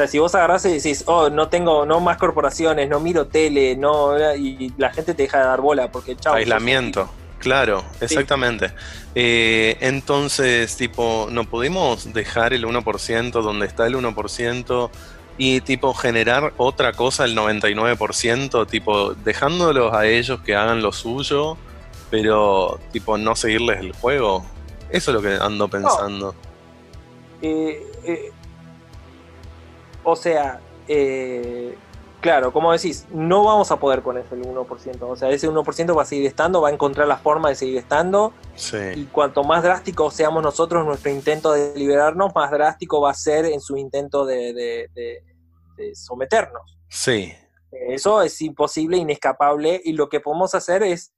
[0.00, 3.76] sea, si vos agarrás y decís, oh, no tengo, no más corporaciones, no miro tele,
[3.76, 4.16] no.
[4.34, 6.34] Y la gente te deja de dar bola porque chao.
[6.34, 8.72] Aislamiento, claro, exactamente.
[9.14, 14.90] Eh, entonces, tipo, no pudimos dejar el 1% donde está el 1%
[15.36, 21.56] y, tipo, generar otra cosa el 99%, tipo, dejándolos a ellos que hagan lo suyo,
[22.10, 24.44] pero, tipo, no seguirles el juego.
[24.90, 26.34] Eso es lo que ando pensando.
[27.42, 28.32] Eh, eh,
[30.04, 31.76] o sea, eh,
[32.20, 35.08] claro, como decís, no vamos a poder con ese 1%.
[35.08, 37.76] O sea, ese 1% va a seguir estando, va a encontrar la forma de seguir
[37.78, 38.32] estando.
[38.54, 43.14] Y Sí, cuanto más drástico seamos nosotros, nuestro intento de liberarnos, más drástico va a
[43.14, 45.22] ser en su intento de, de- de-
[45.76, 46.78] de someternos.
[46.88, 47.32] sí,
[47.88, 51.12] Eso es imposible, inescapable, y lo que podemos hacer es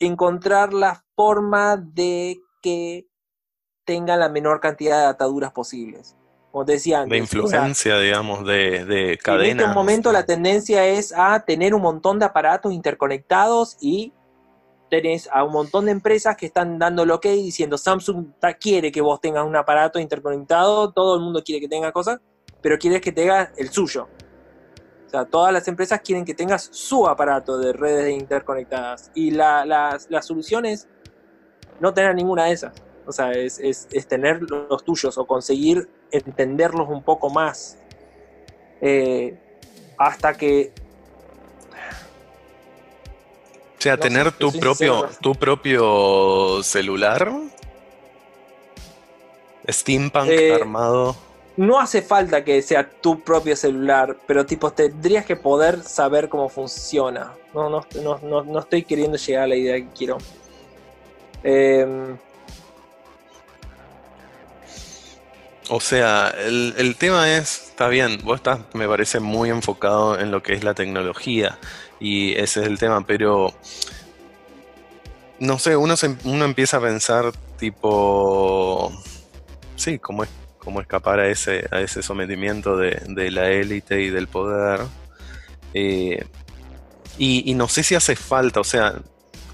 [0.00, 3.06] encontrar la forma de que
[3.84, 6.16] tenga la menor cantidad de ataduras posibles.
[6.52, 10.26] Como te decía de antes, o sea, influencia, digamos, de, de en este momento la
[10.26, 14.12] tendencia es a tener un montón de aparatos interconectados y
[14.90, 18.26] tenés a un montón de empresas que están dando lo que diciendo Samsung
[18.60, 22.20] quiere que vos tengas un aparato interconectado, todo el mundo quiere que tenga cosas,
[22.60, 24.08] pero quiere que tengas el suyo.
[25.06, 29.10] O sea, todas las empresas quieren que tengas su aparato de redes interconectadas.
[29.14, 30.86] Y la, la, la solución es
[31.80, 32.72] no tener ninguna de esas.
[33.06, 37.78] O sea, es, es, es tener los tuyos o conseguir entenderlos un poco más.
[38.80, 39.36] Eh,
[39.98, 40.72] hasta que
[43.78, 47.32] O sea, No tener te tu propio, sincero, tu propio celular.
[49.68, 51.16] Steampunk Eh, armado.
[51.56, 56.48] no hace falta que sea tu propio celular, pero tipo tendrías que poder saber cómo
[56.48, 57.32] funciona.
[57.54, 60.18] No, no, no, no, no estoy queriendo llegar a la idea que quiero.
[61.44, 62.16] Eh,
[65.74, 70.30] O sea, el, el tema es, está bien, vos estás, me parece, muy enfocado en
[70.30, 71.58] lo que es la tecnología
[71.98, 73.54] y ese es el tema, pero
[75.38, 78.92] no sé, uno, se- uno empieza a pensar tipo,
[79.76, 84.10] sí, cómo, es, cómo escapar a ese, a ese sometimiento de, de la élite y
[84.10, 84.80] del poder.
[85.72, 86.22] Eh,
[87.16, 88.94] y, y no sé si hace falta, o sea,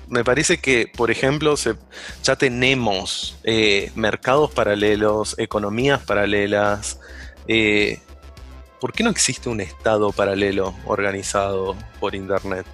[0.08, 1.74] me parece que, por ejemplo, se,
[2.22, 6.98] ya tenemos eh, mercados paralelos, economías paralelas.
[7.46, 8.00] eh,
[8.80, 12.66] ¿Por qué no existe un Estado paralelo organizado por Internet?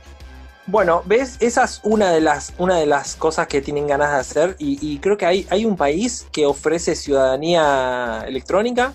[0.67, 1.37] bueno, ¿ves?
[1.41, 4.79] Esa es una de las, una de las cosas que tienen ganas de hacer y,
[4.81, 8.95] y creo que hay, hay un país que ofrece ciudadanía electrónica,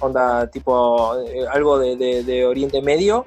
[0.00, 3.24] onda tipo eh, algo de, de- de Oriente Medio,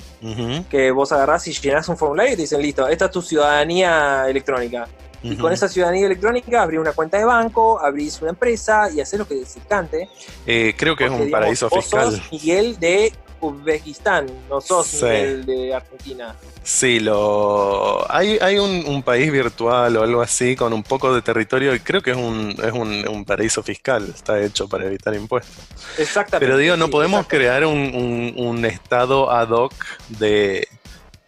[0.69, 4.25] que vos agarrás y llenás un formulario y te dicen, listo, esta es tu ciudadanía
[4.29, 4.87] electrónica.
[5.21, 9.19] Y con esa ciudadanía electrónica abrís una cuenta de banco, abrís una empresa y haces
[9.19, 10.09] lo que te cante.
[10.45, 12.21] Eh, creo que es un digamos, paraíso fiscal.
[12.31, 13.11] Miguel de
[13.41, 15.05] Uzbekistán, no sos Sí.
[15.05, 16.35] De Argentina.
[16.63, 21.21] Sí, lo hay, hay un, un país virtual o algo así con un poco de
[21.21, 25.13] territorio y creo que es un, es un, un paraíso fiscal, está hecho para evitar
[25.15, 25.63] impuestos.
[25.97, 26.45] Exactamente.
[26.45, 29.73] Pero digo, no sí, podemos crear un, estado ad hoc
[30.09, 30.67] de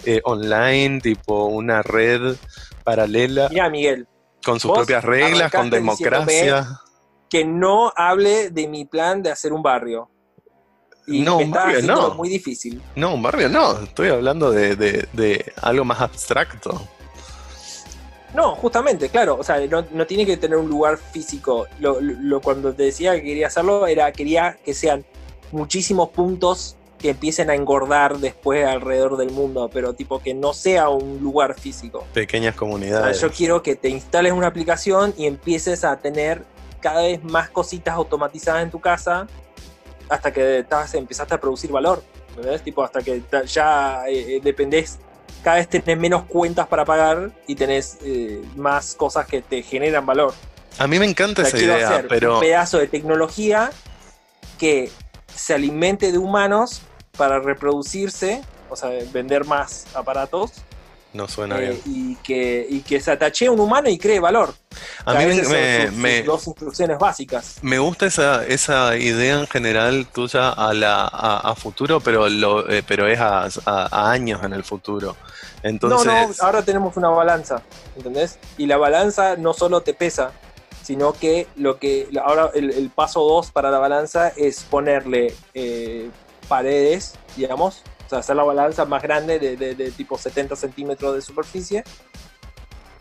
[0.05, 2.35] eh, online, tipo una red
[2.83, 4.07] paralela Mirá, Miguel,
[4.43, 6.67] con sus propias reglas, con democracia.
[7.29, 10.09] que no hable de mi plan de hacer un barrio.
[11.11, 12.13] Y No, un barrio no.
[12.15, 12.81] muy difícil.
[12.95, 16.87] No, un barrio no, estoy hablando de, de- de algo más abstracto.
[18.33, 21.67] No, justamente, claro, o sea, no, no tiene que tener un lugar físico.
[21.79, 25.03] Lo, lo- cuando te decía que quería hacerlo, era quería que sean
[25.51, 30.87] muchísimos puntos que empiecen a engordar después alrededor del mundo, pero tipo que no sea
[30.89, 32.05] un lugar físico.
[32.13, 33.19] Pequeñas O sea, comunidades.
[33.19, 36.45] yo quiero que te instales una aplicación y empieces a tener
[36.79, 39.27] cada vez más cositas automatizadas en tu casa
[40.09, 42.03] hasta que estás, empezaste a producir valor.
[42.29, 42.61] ¿entendés?
[42.61, 44.99] Tipo, hasta que ya eh, eh, dependés,
[45.43, 50.05] cada vez tenés menos cuentas para pagar y tenés eh, más cosas que te generan
[50.05, 50.33] valor.
[50.77, 53.71] A mí me encanta O sea, esa idea, hacer pero un pedazo de tecnología
[54.57, 54.91] que
[55.33, 56.81] se alimente de humanos
[57.17, 60.53] para reproducirse, o sea, vender más aparatos
[61.13, 61.81] No suena eh, bien.
[61.85, 64.53] y, que, y que se atache a un humano y cree valor.
[65.03, 67.55] A O sea, mí me, sus- me- sus dos instrucciones básicas.
[67.61, 72.69] me gusta esa, esa idea en general tuya a, la, a, a futuro, pero, lo,
[72.69, 73.49] eh, pero es a,
[74.11, 75.17] años en el futuro.
[75.63, 77.61] Entonces, No, no, ahora tenemos una balanza,
[77.97, 78.39] ¿entendés?
[78.57, 80.31] Y la balanza no solo te pesa,
[80.81, 86.09] sino que lo que ahora el, el paso 2 para la balanza es ponerle eh,
[86.47, 91.21] paredes, digamos, sea, hacer la balanza más grande de, de- de tipo 70 centímetros de
[91.21, 91.83] superficie,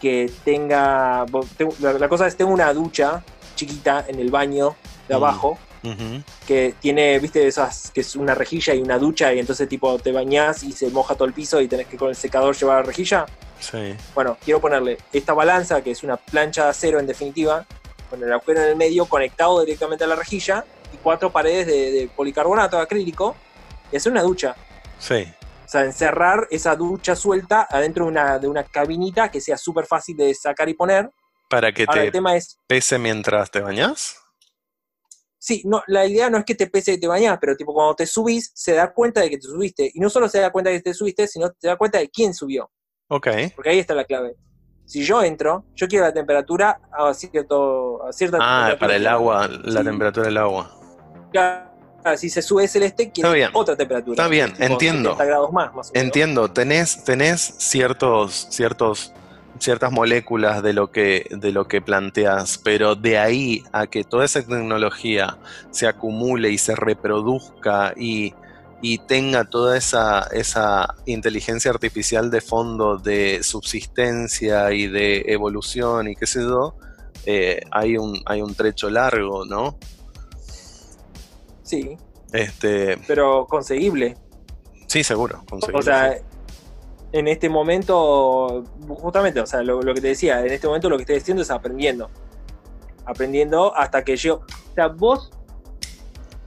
[0.00, 3.22] que tenga, tengo- la, la cosa es, tengo una ducha
[3.54, 4.74] chiquita en el baño
[5.08, 5.16] de Mm.
[5.16, 5.58] abajo,
[6.46, 10.12] que tiene, viste, esas, que es una rejilla y una ducha, y entonces tipo te
[10.12, 12.82] bañás y se moja todo el piso y tenés que con el secador llevar la
[12.82, 13.26] rejilla.
[13.60, 17.64] sí, Bueno, quiero ponerle esta balanza, que es una plancha de acero en definitiva,
[18.10, 21.90] con el agujero en el medio conectado directamente a la rejilla, y cuatro paredes de,
[21.92, 23.34] de policarbonato acrílico,
[23.92, 24.54] y hacer una ducha.
[25.00, 25.26] Sí.
[25.66, 29.86] O sea, encerrar esa ducha suelta adentro de una, de una cabinita que sea súper
[29.86, 31.08] fácil de sacar y poner.
[31.48, 34.16] Para que Ahora, el te tema es, pese mientras te bañas.
[35.38, 37.94] sí, no, la idea no es que te pese y te bañas, pero tipo cuando
[37.94, 39.90] te subís, se da cuenta de que te subiste.
[39.94, 42.08] Y no solo se da cuenta de que te subiste, sino te da cuenta de
[42.10, 42.68] quién subió.
[43.08, 44.34] Ok, Porque ahí está la clave.
[44.86, 48.78] Si yo entro, yo quiero la temperatura a, cierto, a cierta ah, temperatura.
[48.80, 49.86] para el agua, la Sí.
[49.86, 50.80] temperatura del agua.
[51.32, 51.69] Claro,
[52.16, 53.50] si se sube celeste, bien.
[53.52, 54.14] otra temperatura.
[54.14, 55.10] Está bien, tipo entiendo.
[55.10, 56.04] 70 grados más, más o menos.
[56.06, 59.12] Entiendo, tenés, tenés ciertos, ciertos,
[59.58, 64.24] ciertas moléculas de lo que, de lo que planteas, pero de ahí a que toda
[64.24, 65.38] esa tecnología
[65.70, 68.34] se acumule y se reproduzca y,
[68.82, 76.16] y tenga toda esa, esa inteligencia artificial de fondo de subsistencia y de evolución y
[76.16, 76.74] qué sé yo,
[77.26, 79.76] eh, hay un, hay un trecho largo, ¿no?
[81.70, 81.96] Sí,
[82.32, 84.16] Este, pero conseguible.
[84.86, 85.44] sí, seguro.
[85.72, 86.22] O sea, sí.
[87.12, 90.96] en este momento, justamente, o sea, lo, lo que te decía, en este momento lo
[90.96, 92.10] que estoy haciendo es aprendiendo.
[93.04, 94.36] Aprendiendo hasta que yo.
[94.70, 95.30] O sea, vos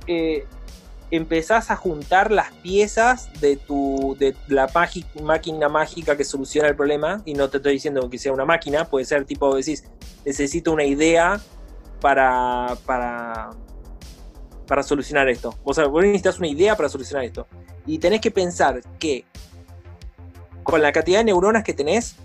[0.07, 0.45] eh,
[1.11, 4.67] empezás a juntar las piezas de tu de la
[5.21, 7.21] máquina mágica que soluciona el problema.
[7.25, 9.85] Y no te estoy diciendo que sea una máquina, puede ser tipo, decís,
[10.25, 11.39] necesito una idea
[12.01, 12.75] para.
[12.85, 13.51] para
[14.67, 15.55] para solucionar esto.
[15.63, 17.47] O sea, vos necesitas una idea para solucionar esto.
[17.85, 19.25] Y tenés que pensar que
[20.63, 22.15] con la cantidad de neuronas que tenés,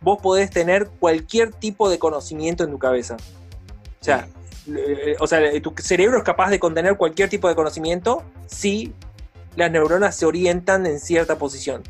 [0.00, 3.16] vos podés tener cualquier tipo de conocimiento en tu cabeza.
[4.00, 4.28] O sea,
[4.68, 8.92] eh, o sea, tu cerebro es capaz de contener cualquier tipo de conocimiento si
[9.56, 11.82] las neuronas se orientan en cierta posición.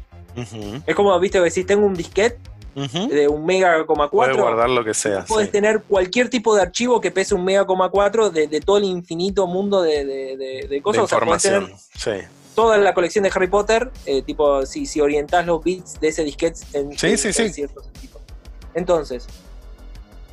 [0.87, 2.39] Es como, viste, si tengo un disquete
[2.75, 5.25] de un mega coma Puede cuatro, guardar lo que sea.
[5.27, 5.53] puedes sí.
[5.53, 8.85] tener cualquier tipo de archivo que pese un mega coma cuatro de, de todo el
[8.85, 11.05] infinito mundo de, de, de- de de cosas.
[11.05, 12.23] O sea, podés tener información.
[12.23, 12.27] Sí.
[12.55, 16.25] toda la colección de Harry Potter, eh, tipo, si, si orientás los bits de ese
[16.25, 17.49] disquete en, Sí, en- sí, en sí.
[17.51, 18.21] cierto sentido.
[18.75, 19.27] Entonces,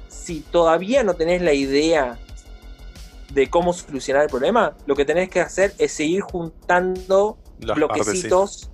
[0.09, 2.19] si todavía no tenés la idea
[3.33, 8.69] de cómo solucionar el problema, lo que tenés que hacer es seguir juntando Las bloquecitos,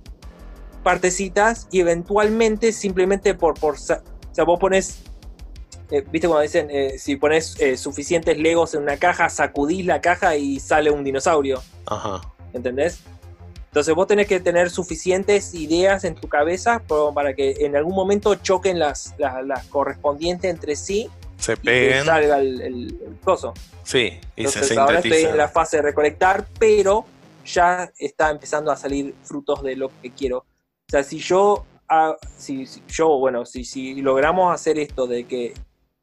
[0.84, 5.00] partecitas, y eventualmente simplemente por, por o sea, vos pones,
[5.90, 10.00] eh, viste cuando dicen, eh, si pones eh, suficientes legos en una caja, sacudís la
[10.00, 11.60] caja y sale un dinosaurio.
[11.86, 12.20] Ajá.
[12.52, 13.00] ¿entendés?
[13.66, 16.80] Entonces vos tenés que tener suficientes ideas en tu cabeza
[17.12, 22.04] para que en algún momento choquen las, las, las correspondientes entre sí Se y peguen.
[22.04, 23.52] salga el, el, el coso.
[23.82, 27.04] Sí, y Entonces se ahora estoy en la fase de recolectar, pero
[27.44, 30.44] ya está empezando a salir frutos de lo que quiero.
[30.88, 35.54] O sea, si yo, ah, si, yo, bueno, si, logramos hacer esto de que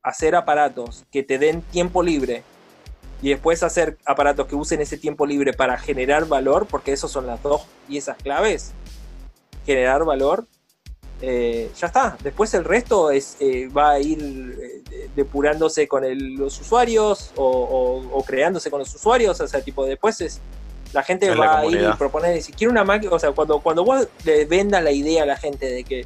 [0.04, 2.44] hacer aparatos que te den tiempo libre
[3.22, 7.28] y después hacer aparatos que usen ese tiempo libre para generar valor, porque esos son
[7.28, 8.72] las dos piezas claves,
[9.66, 10.48] generar valor,
[11.22, 12.18] eh, ya está.
[12.24, 14.20] Después el resto es, eh, va a ir
[14.60, 16.04] eh, de- depurándose con
[16.36, 19.40] los usuarios o, o- o creándose con los usuarios.
[19.40, 20.42] O sea, tipo, después es.
[20.94, 23.14] La gente Es la va a ir y proponer, decir, quiero una máquina.
[23.14, 26.06] O sea, cuando, cuando vos le vendas la idea a la gente de que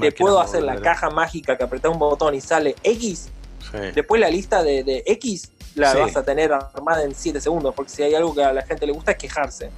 [0.00, 3.28] te puedo hacer la caja mágica que apretás un botón y sale X,
[3.70, 3.78] Sí.
[3.94, 5.98] después la lista de, de X la Sí.
[5.98, 8.86] vas a tener armada en 7 segundos, porque si hay algo que a la gente
[8.86, 9.70] le gusta es quejarse.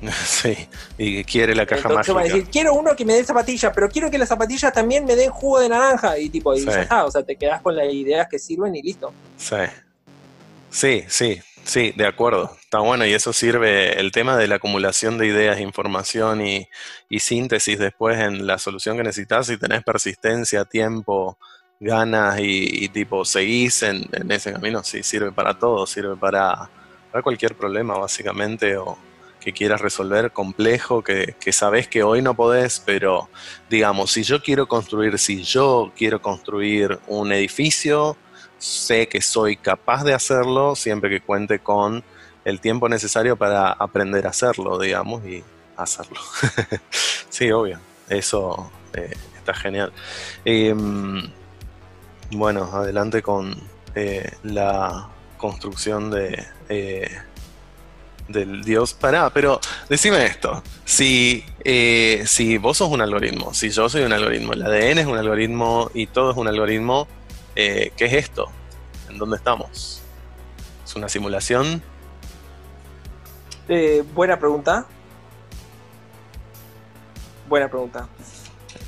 [0.26, 0.56] sí,
[0.98, 2.36] y quiere la caja Entonces van a mágica.
[2.38, 5.30] decir, quiero uno que me dé zapatillas, pero quiero que las zapatillas también me den
[5.30, 6.18] jugo de naranja.
[6.18, 6.66] Y tipo, y Sí.
[6.66, 9.12] ya está, o sea, te quedas con las ideas que sirven y listo.
[9.36, 9.56] Sí.
[10.70, 12.56] Sí, sí, sí, de acuerdo.
[12.60, 16.68] Está bueno y eso sirve, el tema de la acumulación de ideas, información y,
[17.08, 21.38] y síntesis después en la solución que necesitas, si tenés persistencia, tiempo,
[21.80, 26.70] ganas y, y tipo seguís en, en ese camino, sí, sirve para todo, sirve para,
[27.10, 28.96] para cualquier problema básicamente o
[29.40, 33.28] que quieras resolver, complejo, que, que sabes que hoy no podés, pero
[33.68, 38.16] digamos, si yo quiero construir, si yo quiero construir un edificio,
[38.62, 42.04] sé que soy capaz de hacerlo siempre que cuente con
[42.44, 45.42] el tiempo necesario para aprender a hacerlo, digamos, y
[45.76, 46.20] hacerlo.
[47.28, 49.92] sí, obvio, eso eh, está genial.
[50.44, 51.28] Em,
[52.30, 53.56] bueno, adelante con
[53.96, 55.08] eh, la
[55.38, 57.10] construcción de eh,
[58.28, 58.94] del Dios.
[58.94, 60.62] Pará, pero decime esto.
[60.84, 61.44] Si,
[62.24, 65.90] si vos sos un algoritmo, si yo soy un algoritmo, el ADN es un algoritmo
[65.94, 67.08] y todo es un algoritmo,
[67.54, 68.48] ¿qué es esto?
[69.08, 70.02] ¿En dónde estamos?
[70.84, 71.82] ¿Es una simulación?
[74.14, 74.86] buena pregunta.
[77.48, 78.08] Buena pregunta.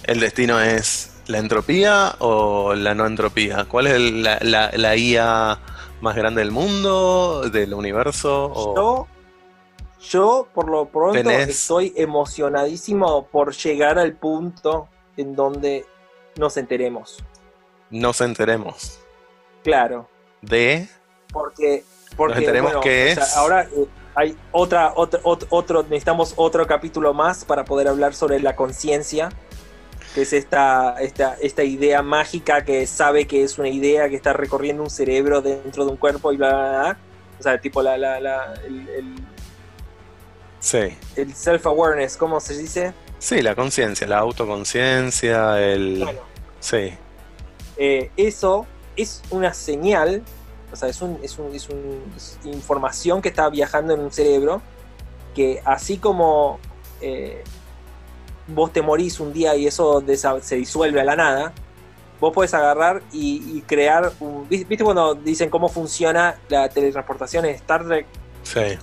[0.04, 3.64] ¿El destino es la entropía o la no entropía?
[3.64, 5.58] ¿Cuál es la, la, IA
[6.00, 8.74] más grande del mundo, del universo?
[8.76, 9.06] Yo,
[10.10, 15.86] yo, por lo pronto, estoy emocionadísimo por llegar al punto en donde
[16.36, 17.24] nos enteremos.
[17.94, 18.98] Nos enteremos.
[19.62, 20.08] Claro.
[20.42, 20.88] ¿De?
[21.32, 21.84] Porque,
[22.16, 23.36] porque nos enteremos que es.
[23.36, 23.86] ahora eh,
[24.16, 29.28] hay otra, otro, otro, necesitamos otro capítulo más para poder hablar sobre la conciencia,
[30.12, 34.32] que es esta, esta, esta idea mágica que sabe que es una idea que está
[34.32, 36.98] recorriendo un cerebro dentro de un cuerpo y bla, bla, bla.
[37.38, 39.14] O sea, tipo la, la, la el, el,
[40.58, 40.96] sí.
[41.14, 42.92] el self-awareness, ¿cómo se dice?
[43.20, 46.04] Sí, la conciencia, la autoconciencia, el...
[46.58, 46.92] Sí.
[47.76, 48.66] Eh, eso
[48.96, 50.22] es una señal
[50.74, 54.60] o sea, es, un, es, un, es, información que está viajando en un cerebro
[55.32, 56.58] que así como
[57.00, 57.44] eh,
[58.48, 60.02] vos te morís un día y eso
[60.42, 61.52] se disuelve a la nada,
[62.20, 64.48] vos podés agarrar y, crear un...
[64.48, 68.06] ¿Viste cuando dicen cómo funciona la teletransportación en Star Trek?
[68.42, 68.78] Sí.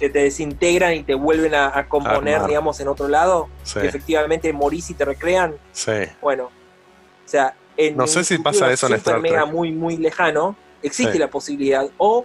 [0.00, 3.48] Que te desintegran y te vuelven a, componer, digamos, en otro lado.
[3.72, 5.54] Que efectivamente morís y te recrean.
[5.72, 5.92] Sí.
[6.20, 9.46] Bueno, o sea, en no sé si pasa eso en Star Trek.
[9.46, 11.88] muy, muy lejano, Existe la posibilidad.
[11.98, 12.24] O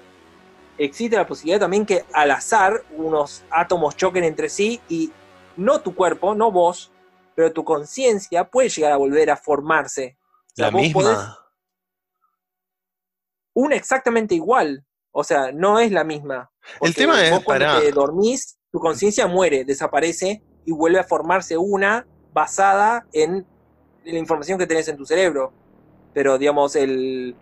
[0.77, 5.11] existe la posibilidad también que al azar unos átomos choquen entre sí y
[5.57, 6.91] no tu cuerpo, no vos,
[7.35, 10.17] pero tu conciencia puede llegar a volver a formarse.
[10.55, 11.37] la misma.
[13.53, 14.85] una exactamente igual.
[15.11, 16.51] O sea, no es la misma.
[16.79, 22.07] El tema es cuando te dormís, tu conciencia muere, desaparece y vuelve a formarse una
[22.31, 23.45] basada en
[24.05, 25.51] la información que tenés en tu cerebro.
[26.13, 27.35] Pero digamos, el,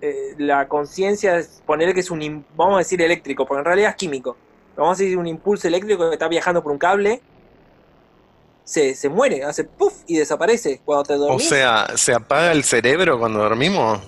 [0.00, 3.90] eh, la conciencia es poner que es un, vamos a decir eléctrico, porque en realidad
[3.90, 4.36] es químico.
[4.76, 7.20] Vamos a decir un impulso eléctrico que está viajando por un cable,
[8.64, 11.46] se, muere, hace puff y desaparece cuando te dormís.
[11.46, 14.00] O sea, ¿se apaga el cerebro cuando dormimos?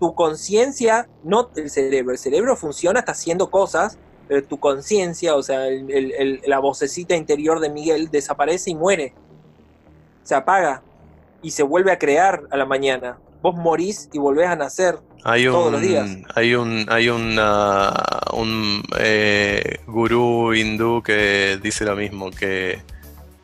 [0.00, 5.42] Tu conciencia, no el cerebro, el cerebro funciona, está haciendo cosas, pero tu conciencia, o
[5.42, 5.66] sea,
[6.46, 9.14] la vocecita interior de Miguel desaparece y muere.
[10.24, 10.82] Se apaga
[11.42, 15.46] y se vuelve a crear a la mañana vos morís y volvés a nacer hay
[15.46, 16.08] un, todos los días.
[16.34, 22.80] Hay un, hay un eh, gurú hindú que dice lo mismo, que,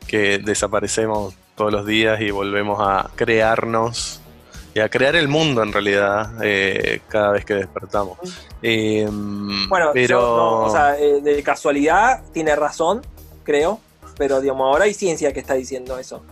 [0.06, 4.20] que desaparecemos todos los días y volvemos a crearnos
[4.74, 8.18] y a crear el mundo en realidad eh, cada vez que despertamos.
[8.62, 10.64] Em, bueno, pero...
[10.64, 13.02] o sea, eh, de casualidad tiene razón,
[13.42, 13.80] creo,
[14.16, 16.22] pero digamos, ahora hay ciencia que está diciendo eso.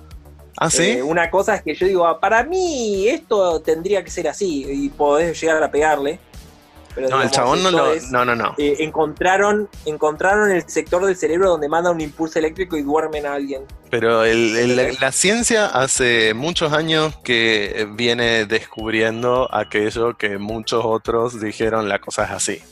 [0.57, 0.90] ¿Ah, sí?
[0.90, 4.66] Eh, una cosa es que yo digo, ah, para mí esto tendría que ser así
[4.68, 6.18] y podés llegar a pegarle.
[6.96, 7.94] no, el chabón no lo.
[8.11, 8.55] no, no, no.
[8.59, 13.34] Eh, encontraron, encontraron el sector del cerebro donde manda un impulso eléctrico y duermen a
[13.34, 13.62] alguien.
[13.90, 22.01] Pero la ciencia hace muchos años que viene descubriendo aquello que muchos otros dijeron la
[22.01, 22.62] cosa es así.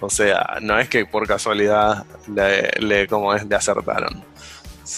[0.00, 4.24] O sea, no es que por casualidad le, como es, le acertaron.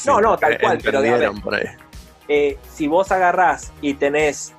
[0.07, 1.01] No, no, tal cual, pero
[1.43, 1.67] por ahí.
[2.35, 4.55] Eh, si vos agarrás y tenés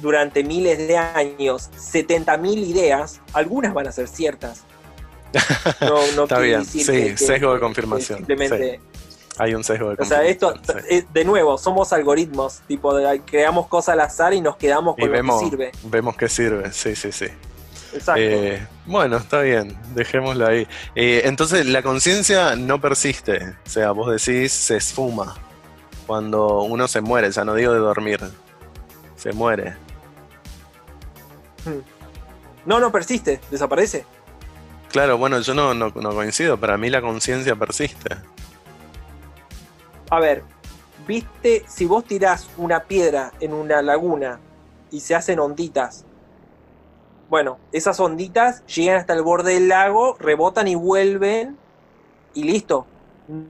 [0.00, 4.62] durante miles de años 70.000 ideas, algunas van a ser ciertas.
[5.82, 8.20] No, no Está bien, sí, sesgo de confirmación.
[8.20, 8.80] Simplemente.
[9.36, 10.38] Hay un sesgo de confirmación.
[10.40, 14.56] O sea, esto, eh, de nuevo, somos algoritmos, tipo, creamos cosas al azar y nos
[14.56, 15.72] quedamos con lo que sirve.
[15.84, 17.26] Vemos que sirve, sí, sí, sí.
[17.92, 18.22] Exacto.
[18.22, 20.66] Eh, bueno, está bien, dejémoslo ahí.
[20.94, 25.36] entonces, la conciencia no persiste, o sea, vos decís, se esfuma
[26.08, 28.18] cuando uno se muere, ya no digo de dormir,
[29.14, 29.76] se muere.
[31.66, 31.82] Hmm.
[32.64, 34.06] No, no persiste, desaparece.
[34.90, 38.16] Claro, bueno, yo no, no, coincido, para mí la conciencia persiste.
[40.08, 40.44] A ver,
[41.06, 44.40] viste, si vos tirás una piedra en una laguna
[44.90, 46.06] y se hacen onditas,
[47.28, 51.58] bueno, esas onditas llegan hasta el borde del lago, rebotan y vuelven
[52.32, 52.86] y listo.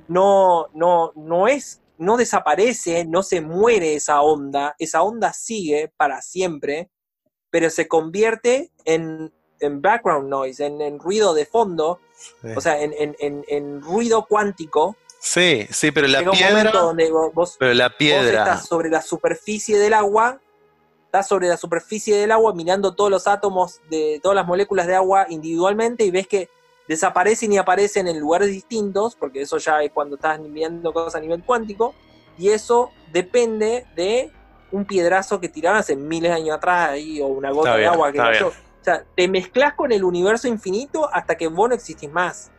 [0.08, 6.22] No, no, no es, no desaparece, no se muere esa onda, esa onda sigue para
[6.22, 6.90] siempre,
[7.50, 12.00] pero se convierte en, background noise, en, ruido de fondo,
[12.56, 14.96] o sea, en, ruido cuántico.
[15.20, 16.70] Sí, sí, pero la piedra.
[16.70, 18.44] donde vos, pero la piedra.
[18.44, 20.40] estás sobre la superficie del agua,
[21.06, 24.94] estás sobre la superficie del agua mirando todos los átomos de todas las moléculas de
[24.94, 26.48] agua individualmente y ves que
[26.88, 31.20] desaparecen y aparecen en lugares distintos, porque eso ya es cuando estás mirando cosas a
[31.20, 31.94] nivel cuántico,
[32.38, 34.32] y eso depende de
[34.72, 38.10] un piedrazo que tiraron hace miles de años atrás ahí, o una gota de agua
[38.10, 38.48] que cayó.
[38.48, 42.50] O sea, te mezclas con el universo infinito hasta que vos no existís más.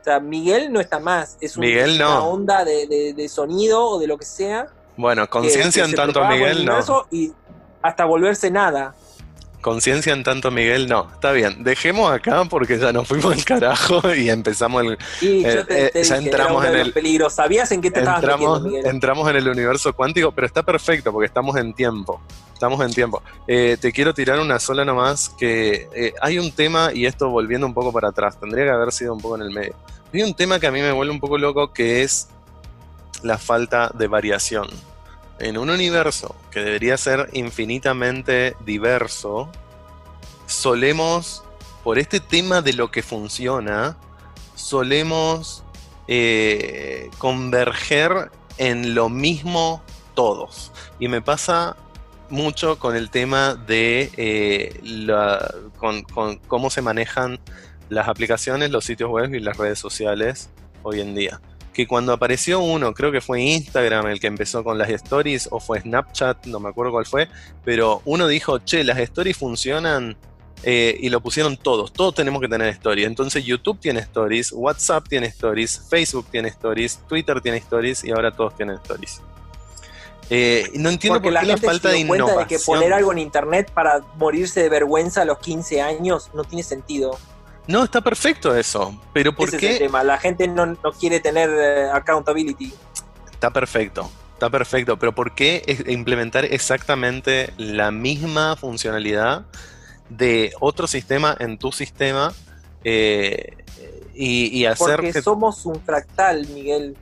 [0.00, 4.24] O sea, Miguel no está más, es una onda de, sonido o de lo que
[4.24, 4.66] sea.
[4.96, 7.06] Bueno, conciencia en tanto Miguel no.
[7.10, 7.32] Y
[7.82, 8.94] hasta volverse nada.
[9.60, 11.08] Conciencia en tanto Miguel, no.
[11.12, 14.98] Está bien, dejemos acá porque ya nos fuimos al carajo y empezamos el.
[15.20, 17.28] Y yo te, ya entramos en el peligro.
[17.28, 21.12] ¿Sabías en qué te entramos, estabas metiendo, Entramos en el universo cuántico, pero está perfecto
[21.12, 22.22] porque estamos en tiempo.
[22.54, 23.22] Estamos en tiempo.
[23.46, 27.66] Eh, te quiero tirar una sola nomás que eh, hay un tema, y esto volviendo
[27.66, 29.74] un poco para atrás, tendría que haber sido un poco en el medio.
[30.12, 32.28] Hay un tema que a mí me vuelve un poco loco que es
[33.22, 34.68] la falta de variación
[35.40, 39.50] en un universo que debería ser infinitamente diverso,
[40.46, 41.42] solemos,
[41.82, 43.96] por este tema de lo que funciona,
[44.54, 45.64] solemos
[46.08, 49.82] eh, converger en lo mismo
[50.14, 50.72] todos.
[50.98, 51.76] Y me pasa
[52.28, 54.80] mucho con el tema de eh,
[55.78, 56.04] con
[56.46, 57.40] cómo se manejan
[57.88, 60.50] las aplicaciones, los sitios web y las redes sociales
[60.82, 61.40] hoy en día
[61.72, 65.60] que cuando apareció uno, creo que fue Instagram el que empezó con las stories, o
[65.60, 67.28] fue Snapchat, no me acuerdo cuál fue,
[67.64, 70.16] pero uno dijo, che, las stories funcionan
[70.62, 73.06] eh, y lo pusieron todos, todos tenemos que tener stories.
[73.06, 78.30] Entonces YouTube tiene stories, WhatsApp tiene stories, Facebook tiene stories, Twitter tiene stories y ahora
[78.30, 79.22] todos tienen stories.
[80.32, 82.38] Eh, no entiendo por qué la, falta de innovación.
[82.38, 86.44] de que poner algo en internet para morirse de vergüenza a los 15 años no
[86.44, 87.18] tiene sentido.
[87.70, 89.00] No, está perfecto eso.
[89.12, 89.56] Pero ¿por qué?
[89.56, 90.02] Es el tema.
[90.02, 92.72] La gente no, quiere tener eh, accountability.
[93.30, 94.10] Está perfecto.
[94.34, 94.98] Está perfecto.
[94.98, 99.46] Pero ¿por qué implementar exactamente la misma funcionalidad
[100.08, 102.32] de otro sistema en tu sistema
[102.82, 103.56] eh,
[104.14, 106.96] y, y, hacer Porque somos un fractal, Miguel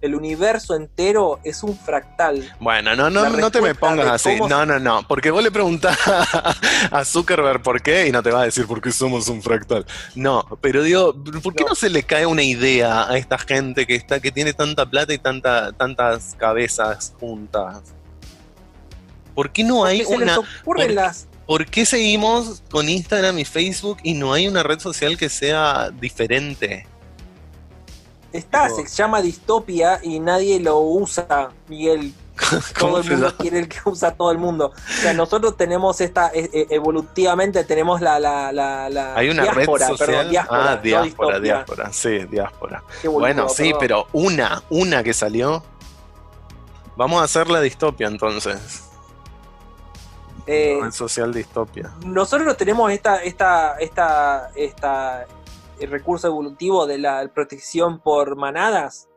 [0.00, 2.54] el universo entero es un fractal.
[2.60, 4.38] Bueno, no, no, no te me pongas así.
[4.48, 5.06] No, no, no.
[5.06, 5.98] Porque vos le preguntás
[6.90, 9.84] a Zuckerberg por qué y no te va a decir por qué somos un fractal.
[10.14, 13.94] No, pero digo, ¿por qué no, se le cae una idea a esta gente que
[13.94, 17.82] está, que tiene tanta plata y tanta, tantas cabezas juntas?
[19.34, 20.38] ¿Por qué no hay una.
[21.46, 25.90] ¿Por qué seguimos con Instagram y Facebook y no hay una red social que sea
[25.90, 26.86] diferente?
[28.32, 32.14] Está, se llama distopia y nadie lo usa, Miguel.
[32.78, 34.72] Todo el mundo quiere el que usa todo el mundo.
[34.72, 39.88] O sea, nosotros tenemos esta, e, e, evolutivamente tenemos la, la, la, Hay una diáspora,
[39.88, 40.30] red social.
[40.30, 42.84] diáspora, ah, diáspora, diáspora, sí, diáspora.
[43.04, 45.64] bueno, sí, pero una, una que salió.
[46.96, 48.84] Vamos a hacer la distopia entonces.
[50.46, 51.90] Eh, red social distopia.
[52.04, 55.26] Nosotros tenemos esta, esta, esta, esta
[55.80, 59.08] el recurso evolutivo de la protección por manadas.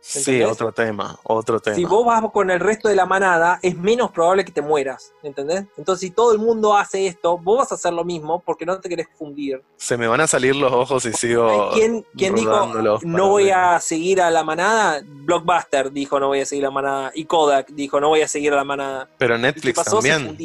[0.00, 1.76] Sí, otro tema, otro tema.
[1.76, 5.12] Si vos vas con el resto de la manada, es menos probable que te mueras,
[5.22, 5.66] ¿entendés?
[5.76, 8.80] Entonces, si todo el mundo hace esto, vos vas a hacer lo mismo porque no
[8.80, 9.62] te querés fundir.
[9.76, 11.70] Se me van a salir los ojos y sigo.
[11.74, 12.66] ¿Quién, quién dijo
[13.02, 15.02] no voy a seguir a la manada?
[15.04, 17.12] Blockbuster dijo no voy a seguir a la manada.
[17.14, 19.08] Y Kodak dijo no voy a seguir a la manada.
[19.18, 20.36] Pero Netflix también.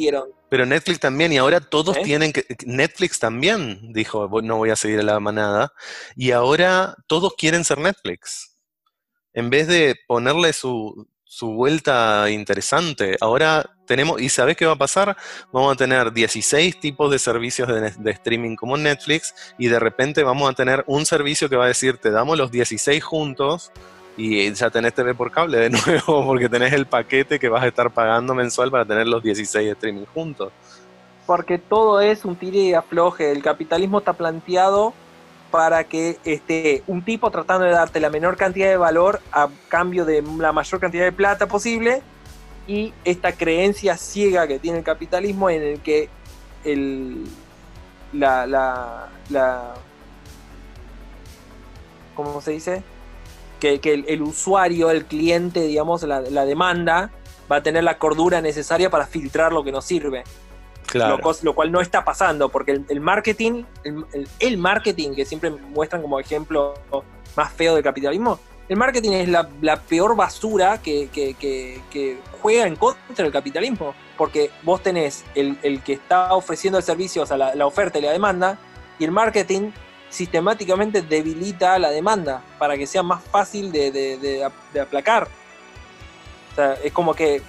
[0.48, 2.02] Pero Netflix también, y ahora todos ¿Eh?
[2.04, 2.44] tienen que.
[2.66, 5.72] Netflix también dijo no voy a seguir a la manada.
[6.14, 8.55] Y ahora todos quieren ser Netflix
[9.36, 11.06] en vez de ponerle su,
[11.42, 15.14] vuelta interesante, ahora tenemos, ¿y sabes qué va a pasar?
[15.52, 20.50] Vamos a tener 16 tipos de servicios de, streaming como Netflix y de repente vamos
[20.50, 23.70] a tener un servicio que va a decir, te damos los 16 juntos
[24.16, 27.68] y ya tenés TV por cable de nuevo porque tenés el paquete que vas a
[27.68, 30.50] estar pagando mensual para tener los 16 de streaming juntos.
[31.26, 34.94] Porque todo es un tire y afloje, el capitalismo está planteado
[35.56, 40.04] para que este, un tipo tratando de darte la menor cantidad de valor a cambio
[40.04, 42.02] de la mayor cantidad de plata posible
[42.66, 46.10] y esta creencia ciega que tiene el capitalismo en el que
[46.64, 47.24] el,
[48.12, 49.74] la, la,
[52.14, 52.82] ¿cómo se dice?
[53.58, 57.12] Que, el, usuario, el cliente, digamos, la, la demanda,
[57.50, 60.22] va a tener la cordura necesaria para filtrar lo que nos sirve.
[60.94, 63.64] Lo, cual no está pasando, porque el, marketing,
[64.40, 66.74] el, marketing que siempre muestran como ejemplo
[67.36, 68.38] más feo del capitalismo,
[68.68, 71.08] el marketing es la, peor basura que,
[72.42, 73.94] juega en contra del capitalismo.
[74.16, 78.12] Porque vos tenés el, que está ofreciendo el servicio, o sea, la, oferta y la
[78.12, 78.58] demanda,
[78.98, 79.70] y el marketing
[80.08, 84.50] sistemáticamente debilita la demanda para que sea más fácil de,
[84.80, 85.28] aplacar.
[86.52, 87.42] O sea, es como que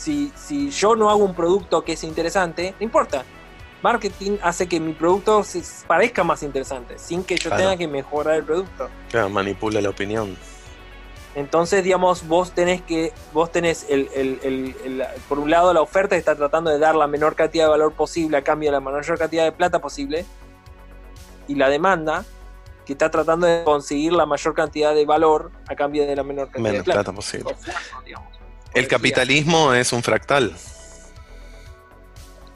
[0.00, 3.24] si, si yo no hago un producto que es interesante, no importa.
[3.82, 8.36] Marketing hace que mi producto se parezca más interesante, sin que yo tenga que mejorar
[8.36, 8.88] el producto.
[9.10, 10.36] Claro, manipula la opinión.
[11.34, 16.14] Entonces, digamos, vos tenés que, vos tenés el, el, el, por un lado la oferta
[16.14, 18.80] que está tratando de dar la menor cantidad de valor posible a cambio de la
[18.80, 20.24] mayor cantidad de plata posible,
[21.46, 22.24] y la demanda
[22.84, 26.50] que está tratando de conseguir la mayor cantidad de valor a cambio de la menor
[26.50, 27.54] cantidad de plata, posible.
[28.74, 30.54] El capitalismo es un fractal.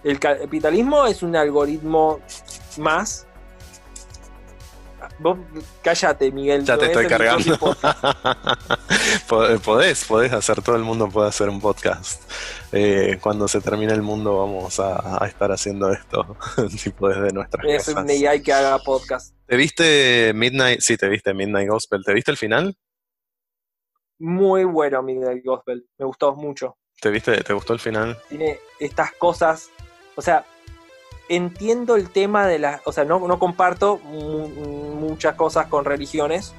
[0.03, 2.21] El capitalismo es un algoritmo
[2.79, 3.27] más
[5.19, 5.39] Vos
[5.83, 6.65] cállate, Miguel.
[6.65, 7.57] Ya te estoy cargando.
[9.65, 12.23] podés, podés hacer, todo el mundo puede hacer un podcast.
[12.73, 16.37] Eh, cuando se termine el mundo vamos a, estar haciendo esto,
[16.83, 17.89] tipo desde nuestras es.
[17.89, 19.35] Es AI que haga podcast.
[19.47, 20.81] ¿Te viste Midnight?
[20.81, 22.03] Sí, te viste Midnight Gospel.
[22.05, 22.77] ¿Te viste el final?
[24.19, 25.87] Muy bueno Midnight Gospel.
[25.99, 26.77] Me gustó mucho.
[27.01, 27.43] ¿Te viste?
[27.43, 28.19] ¿Te gustó el final?
[28.29, 29.71] Tiene estas cosas.
[30.17, 30.45] O sea,
[31.29, 36.55] entiendo el tema de las, o sea, no, no comparto muchas cosas con religiones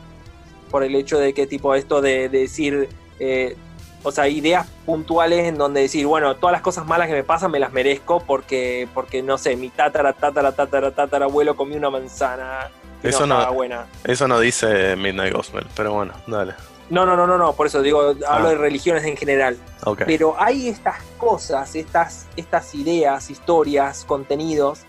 [0.69, 3.55] por el hecho de que tipo esto de, decir, eh,
[4.03, 7.51] o sea, ideas puntuales en donde decir, bueno, todas las cosas malas que me pasan
[7.51, 11.89] me las merezco porque, porque no sé, mi tatara, tatara, tatara, tatara abuelo comió una
[11.89, 12.69] manzana.
[13.03, 13.85] eso no, buena.
[14.03, 16.53] eso no dice Midnight Gospel, pero bueno, dale.
[16.89, 18.49] No, no, no, no, no, por eso digo, hablo ah.
[18.49, 19.57] de religiones en general.
[20.05, 24.81] Pero hay estas cosas, estas, estas ideas, historias, contenidos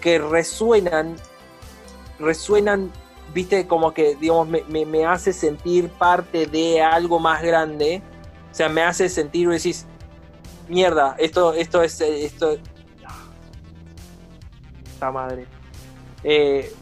[0.00, 1.16] que resuenan,
[2.18, 2.90] resuenan,
[3.32, 8.02] viste, como que, digamos, me, hace sentir parte de algo más grande.
[8.50, 9.86] O sea, me hace sentir, decís,
[10.68, 12.56] mierda, esto, esto es, esto...
[14.92, 15.46] Esta madre.
[16.24, 16.72] Eh,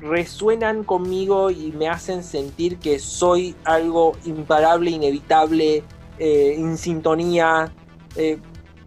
[0.00, 5.82] resuenan conmigo y me hacen sentir que soy algo imparable, inevitable,
[6.18, 7.72] eh, en sintonía.
[8.16, 8.38] Eh,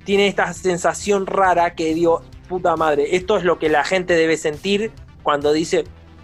[0.04, 4.38] tiene esta sensación rara que digo, puta madre, esto es lo que la gente debe
[4.38, 4.92] sentir
[5.24, 5.84] cuando dice,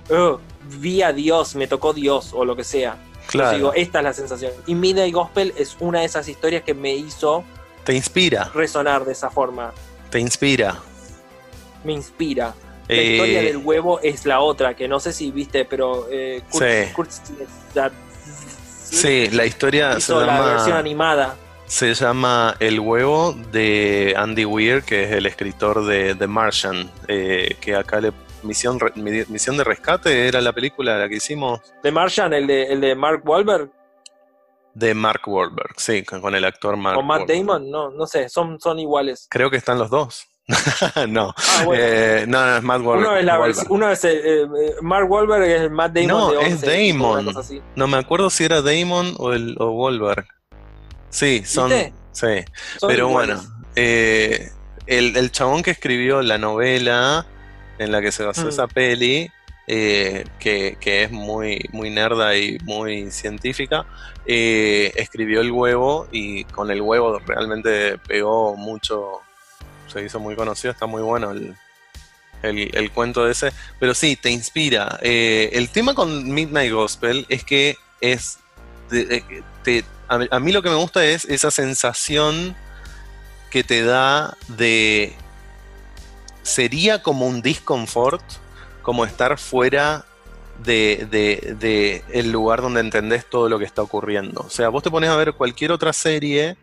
[0.09, 0.39] oh,
[0.79, 2.97] vi a Dios, me tocó Dios o lo que sea.
[3.27, 3.57] Claro.
[3.57, 4.53] digo, esta es la sensación.
[4.67, 7.43] Y Midnight Gospel es una de esas historias que me hizo...
[7.83, 8.49] Te inspira.
[8.53, 9.73] Resonar de esa forma.
[10.09, 10.79] Te inspira.
[11.83, 12.55] Me inspira.
[12.87, 16.41] La historia eh, del huevo es la otra, que no sé si viste, pero eh,
[16.49, 16.59] sí.
[19.31, 21.35] la historia se llama, la versión animada.
[21.65, 27.57] Se llama El huevo de Andy Weir, que es el escritor de The Martian, eh,
[27.59, 31.59] que acá le misión, misión de rescate era la película la que hicimos.
[31.83, 33.69] The Martian, el de, el de Mark Wahlberg.
[34.73, 36.97] De Mark Wahlberg, sí, con el actor Mark.
[36.97, 39.27] O Matt Damon, no, no sé, son, son iguales.
[39.29, 40.29] Creo que están los dos.
[41.09, 41.33] no.
[41.37, 43.65] Ah, eh, no, no, es Matt Wahlberg.
[43.69, 44.47] Uno es, eh, eh,
[44.81, 46.07] Mark Wahlberg es el Matt Damon.
[46.07, 47.33] No, es Damon.
[47.75, 50.25] No me acuerdo si era Damon o, el, o Wahlberg.
[51.09, 51.71] Sí, son.
[52.13, 52.45] Sí.
[52.87, 53.41] Pero bueno,
[53.75, 54.51] el,
[54.87, 57.25] el, chabón que escribió la novela
[57.77, 58.49] en la que se basó mm.
[58.49, 59.29] esa peli,
[59.67, 63.85] que, que, es muy, muy nerda y muy científica,
[64.25, 69.21] escribió El huevo y con el huevo realmente pegó mucho
[69.87, 71.55] se hizo muy conocido, está muy bueno el,
[72.43, 73.51] el, cuento de ese.
[73.79, 74.99] Pero sí, te inspira.
[75.01, 78.39] Eh, el tema con Midnight Gospel es que es.
[80.07, 82.55] a, mí lo que me gusta es esa sensación
[83.49, 85.13] que te da de.
[86.43, 88.23] Sería como un discomfort,
[88.81, 90.05] como estar fuera
[90.63, 94.41] de, de, de, el lugar donde entendés todo lo que está ocurriendo.
[94.41, 96.55] O sea, vos te pones a ver cualquier otra serie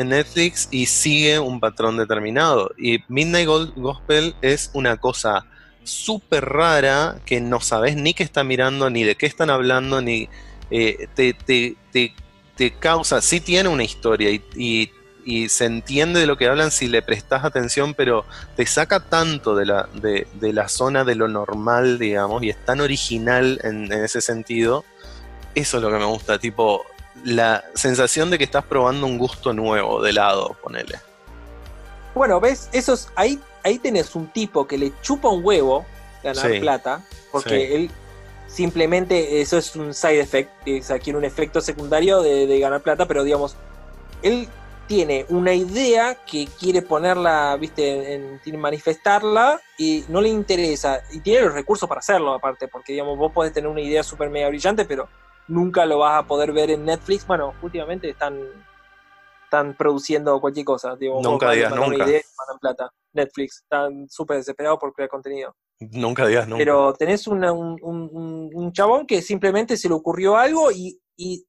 [0.00, 2.72] en Netflix y sigue un patrón determinado.
[2.78, 5.44] Y Midnight Gospel es una cosa
[5.84, 10.28] súper rara que no sabes ni qué está mirando, ni de qué están hablando, ni
[10.70, 14.90] eh, te, te, te, causa, sí tiene una historia y,
[15.48, 18.24] se entiende de lo que hablan si le prestas atención, pero
[18.56, 22.80] te saca tanto de la, de, la zona de lo normal, digamos, y es tan
[22.80, 24.84] original en, en ese sentido.
[25.54, 26.84] Eso es lo que me gusta, tipo,
[27.24, 30.98] la sensación de que estás probando un gusto nuevo de helado, ponele.
[32.14, 35.84] Bueno, ves, esos, ahí, ahí tenés un tipo que le chupa un huevo
[36.22, 37.90] ganar plata, porque él
[38.46, 43.22] simplemente eso es un side effect, es aquí un efecto secundario de, ganar plata, pero
[43.22, 43.56] digamos,
[44.22, 44.48] él
[44.86, 51.42] tiene una idea que quiere ponerla, viste, en, manifestarla y no le interesa, y tiene
[51.42, 54.84] los recursos para hacerlo aparte, porque digamos, vos podés tener una idea súper mega brillante,
[54.84, 55.08] pero
[55.50, 57.26] nunca lo vas a poder ver en Netflix.
[57.26, 58.38] Bueno, últimamente están,
[59.44, 60.96] están produciendo cualquier cosa.
[61.22, 62.06] nunca digas nunca.
[62.60, 62.90] plata.
[63.12, 65.54] Netflix, están súper desesperados por crear contenido.
[65.80, 66.58] Nunca digas nunca.
[66.58, 71.44] Pero tenés un, un, chabón que simplemente se le ocurrió algo y, y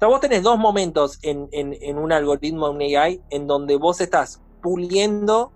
[0.00, 5.52] vos tenés dos momentos en, en, un algoritmo, un AI, en donde vos estás puliendo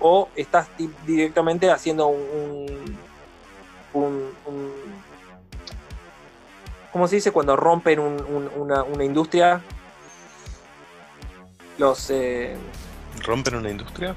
[0.00, 0.68] o estás
[1.06, 2.66] directamente haciendo un,
[3.92, 4.72] un,
[6.94, 9.60] ¿Cómo se dice cuando rompen una, una, industria?
[11.76, 12.08] Los.
[12.10, 12.54] Eh,
[13.26, 14.14] ¿Rompen una industria?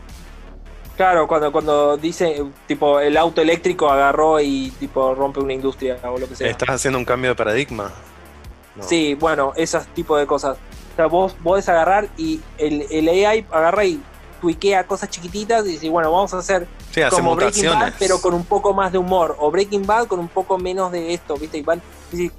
[0.95, 6.20] Claro, cuando, cuando dice, tipo, el auto eléctrico agarró y tipo rompe una industria o
[6.20, 6.52] lo que sea.
[6.52, 7.91] Estás haciendo un cambio de paradigma.
[8.80, 10.60] Sí, bueno, esos tipos de cosas.
[10.94, 13.99] O sea, vos podés agarrar y el, el AI agarra y
[14.42, 16.68] tuiquea cosas chiquititas y dice, bueno, vamos a hacer
[17.10, 19.36] como Breaking Bad, pero con un poco más de humor.
[19.40, 21.58] O Breaking Bad con un poco menos de esto, ¿viste?
[21.58, 21.82] Y van,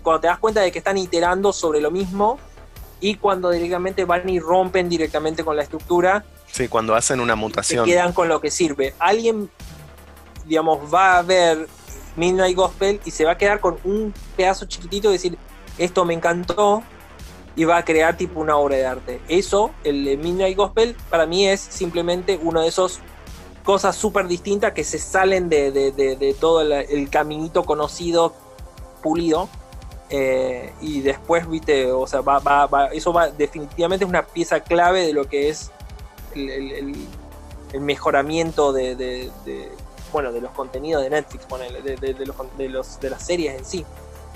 [0.02, 2.38] cuando te das cuenta de que están iterando sobre lo mismo
[3.00, 6.24] y cuando directamente van y rompen directamente con la estructura.
[6.50, 7.84] Sí, cuando hacen una mutación.
[7.84, 8.94] Se quedan con lo que sirve.
[8.98, 9.50] Alguien,
[10.46, 11.68] digamos, va a ver
[12.16, 15.38] Midnight Gospel y se va a quedar con un pedazo chiquitito y decir,
[15.78, 16.82] esto me encantó
[17.58, 19.20] y va a crear tipo una obra de arte.
[19.26, 23.00] Eso, el Midnight Gospel, para mí es simplemente uno de esos
[23.64, 28.32] cosas súper distintas que se salen de, todo el, caminito conocido,
[29.02, 29.48] pulido.
[30.08, 35.04] Eh, y después, viste, o sea, va, va, eso va, definitivamente es una pieza clave
[35.04, 35.72] de lo que es
[36.36, 36.94] el,
[37.80, 39.32] mejoramiento de,
[40.12, 43.84] bueno, de los contenidos de Netflix, de, los, de, los, de las series en sí.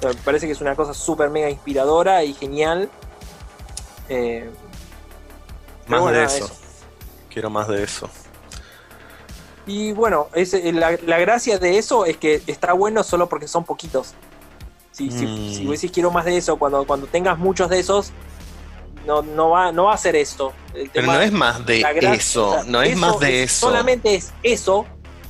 [0.03, 2.91] Me parece que es una cosa súper mega inspiradora y genial.
[4.09, 4.51] Eh,
[5.87, 6.51] más de eso.
[7.31, 8.09] Quiero más de eso.
[9.67, 13.65] Y bueno, es, eh, la, gracia de eso es que está bueno solo porque son
[13.65, 14.15] poquitos.
[14.91, 15.67] Si, si, mm.
[15.67, 18.13] vos decís quiero más de eso, cuando, cuando tengas muchos de esos,
[19.07, 20.53] no, no, va, no va a ser esto.
[20.93, 21.81] Pero no es más de
[22.13, 23.67] eso, no es más de eso.
[23.69, 24.85] Solamente es eso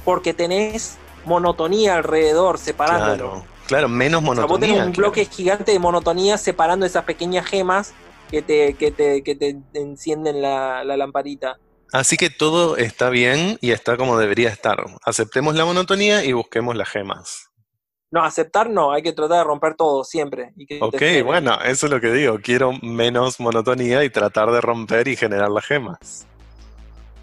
[0.05, 3.44] porque tenés monotonía alrededor, separándolo.
[3.66, 4.78] Claro, menos monotonía.
[4.78, 7.93] vos un bloque gigante de monotonía separando esas pequeñas gemas
[8.33, 11.59] que te, que te, que te encienden la, lamparita.
[11.93, 14.79] Así que todo está bien y está como debería estar.
[15.05, 17.51] Aceptemos la monotonía y busquemos las gemas.
[18.11, 20.55] No, aceptar no, hay que tratar de romper todo siempre.
[20.81, 22.39] ok, bueno, eso es lo que digo.
[22.43, 26.27] Quiero menos monotonía y tratar de romper y generar las gemas.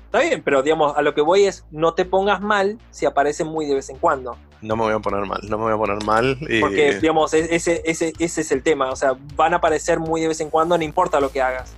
[0.05, 3.47] Está bien, pero digamos, a lo que voy es, no te pongas mal si aparecen
[3.47, 4.37] muy de vez en cuando.
[4.61, 6.37] No me voy a poner mal, no me voy a poner mal.
[6.59, 8.91] Porque, digamos, ese, ese, ese es el tema.
[8.91, 11.73] O sea, van a aparecer muy de vez en cuando, no importa lo que hagas.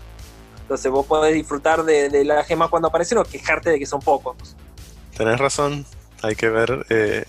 [0.71, 4.55] Entonces vos podés disfrutar de, la gema cuando aparecen o quejarte de que son pocos.
[5.17, 5.85] Tenés razón,
[6.21, 7.25] hay que ver eh,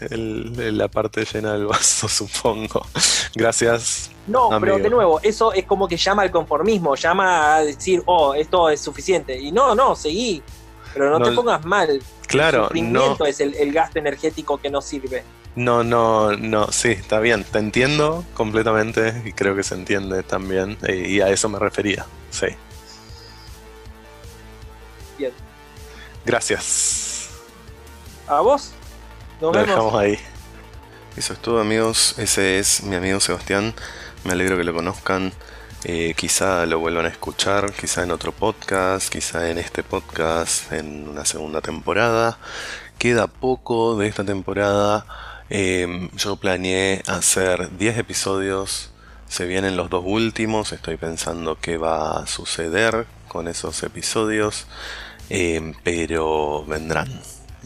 [0.72, 2.86] la parte llena del vaso, supongo.
[3.34, 4.12] Gracias.
[4.28, 8.34] No, pero de nuevo, eso es como que llama al conformismo, llama a decir, oh,
[8.34, 9.36] esto es suficiente.
[9.36, 10.40] Y no, no, seguí.
[10.94, 12.00] Pero no, te pongas mal.
[12.28, 13.16] Claro, el no.
[13.26, 15.24] es el, gasto energético que no sirve.
[15.54, 17.44] No, no, no, sí, está bien.
[17.44, 20.78] Te entiendo completamente y creo que se entiende también.
[20.88, 22.46] Y, a eso me refería, sí.
[25.18, 25.32] Bien.
[26.24, 27.30] Gracias.
[28.26, 28.72] ¿A vos?
[29.40, 30.18] Nos Lo dejamos ahí.
[31.16, 32.14] Eso es todo, amigos.
[32.16, 33.74] Ese es mi amigo Sebastián.
[34.24, 35.32] Me alegro que lo conozcan.
[35.84, 41.08] Eh, quizá lo vuelvan a escuchar, quizá en otro podcast, quizá en este podcast en
[41.08, 42.38] una segunda temporada.
[42.98, 45.04] Queda poco de esta temporada.
[45.54, 48.90] Em, yo planeé hacer 10 episodios.
[49.28, 50.72] Se vienen los dos últimos.
[50.72, 54.66] Estoy pensando qué va a suceder con esos episodios.
[55.28, 57.08] Em, pero vendrán.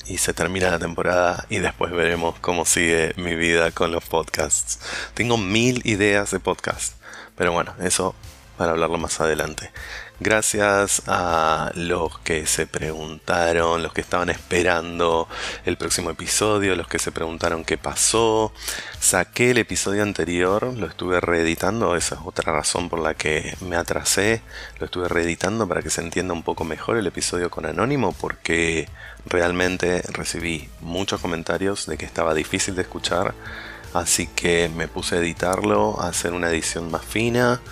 [0.06, 4.80] Y se termina la temporada y después veremos cómo sigue mi vida con los podcasts.
[5.14, 6.94] Tengo mil ideas de podcast
[7.36, 8.14] pero bueno, eso
[8.56, 9.70] para hablarlo más adelante.
[10.18, 15.28] Gracias a los que se preguntaron, los que estaban esperando
[15.66, 18.50] el próximo episodio, los que se preguntaron qué pasó.
[18.98, 23.76] Saqué el episodio anterior, lo estuve reeditando, esa es otra razón por la que me
[23.76, 24.40] atrasé.
[24.78, 28.88] Lo estuve reeditando para que se entienda un poco mejor el episodio con Anónimo porque
[29.26, 33.34] realmente recibí muchos comentarios de que estaba difícil de escuchar
[33.96, 37.62] Así que me puse a editarlo, a hacer una edición más fina,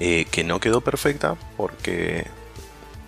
[0.00, 2.26] eh, que no quedó perfecta, porque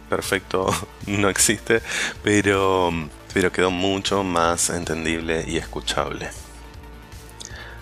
[0.09, 0.69] perfecto
[1.07, 1.83] no existe,
[2.23, 2.93] pero,
[3.33, 6.29] pero quedó mucho más entendible y escuchable.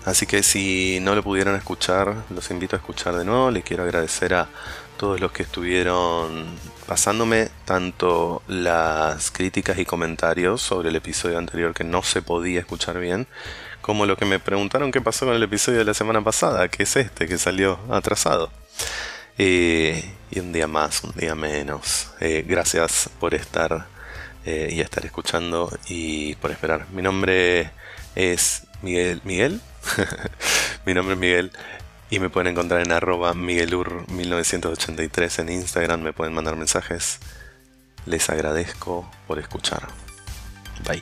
[0.05, 3.51] Así que si no lo pudieron escuchar, los invito a escuchar de nuevo.
[3.51, 4.47] Le quiero agradecer a
[4.97, 6.45] todos los que estuvieron
[6.87, 12.99] pasándome tanto las críticas y comentarios sobre el episodio anterior que no se podía escuchar
[12.99, 13.27] bien,
[13.81, 16.83] como lo que me preguntaron qué pasó con el episodio de la semana pasada, que
[16.83, 18.60] es este, que salió atrasado.
[19.37, 22.11] Y un día más, un día menos.
[22.19, 23.87] Eh, gracias por estar
[24.45, 26.87] eh, y estar escuchando y por esperar.
[26.91, 27.71] Mi nombre
[28.15, 29.21] es Miguel.
[29.23, 29.61] ¿Miguel?
[30.85, 31.51] Mi nombre es Miguel
[32.11, 36.01] y me pueden encontrar en arroba miguelur1983 en Instagram.
[36.01, 37.19] Me pueden mandar mensajes.
[38.05, 39.87] Les agradezco por escuchar.
[40.85, 41.01] Bye.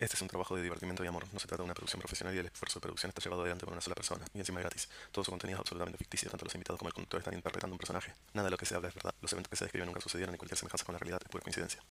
[0.00, 1.26] Este es un trabajo de divertimento y amor.
[1.30, 3.66] No se trata de una producción profesional y el esfuerzo de producción está llevado adelante
[3.66, 4.24] por una sola persona.
[4.32, 4.88] Y encima es gratis.
[5.12, 6.30] Todo su contenido es absolutamente ficticio.
[6.30, 8.14] Tanto los invitados como el conductor están interpretando un personaje.
[8.32, 9.14] Nada de lo que se habla es verdad.
[9.20, 11.42] Los eventos que se describen nunca sucedieron y cualquier semejanza con la realidad es pura
[11.42, 11.82] coincidencia.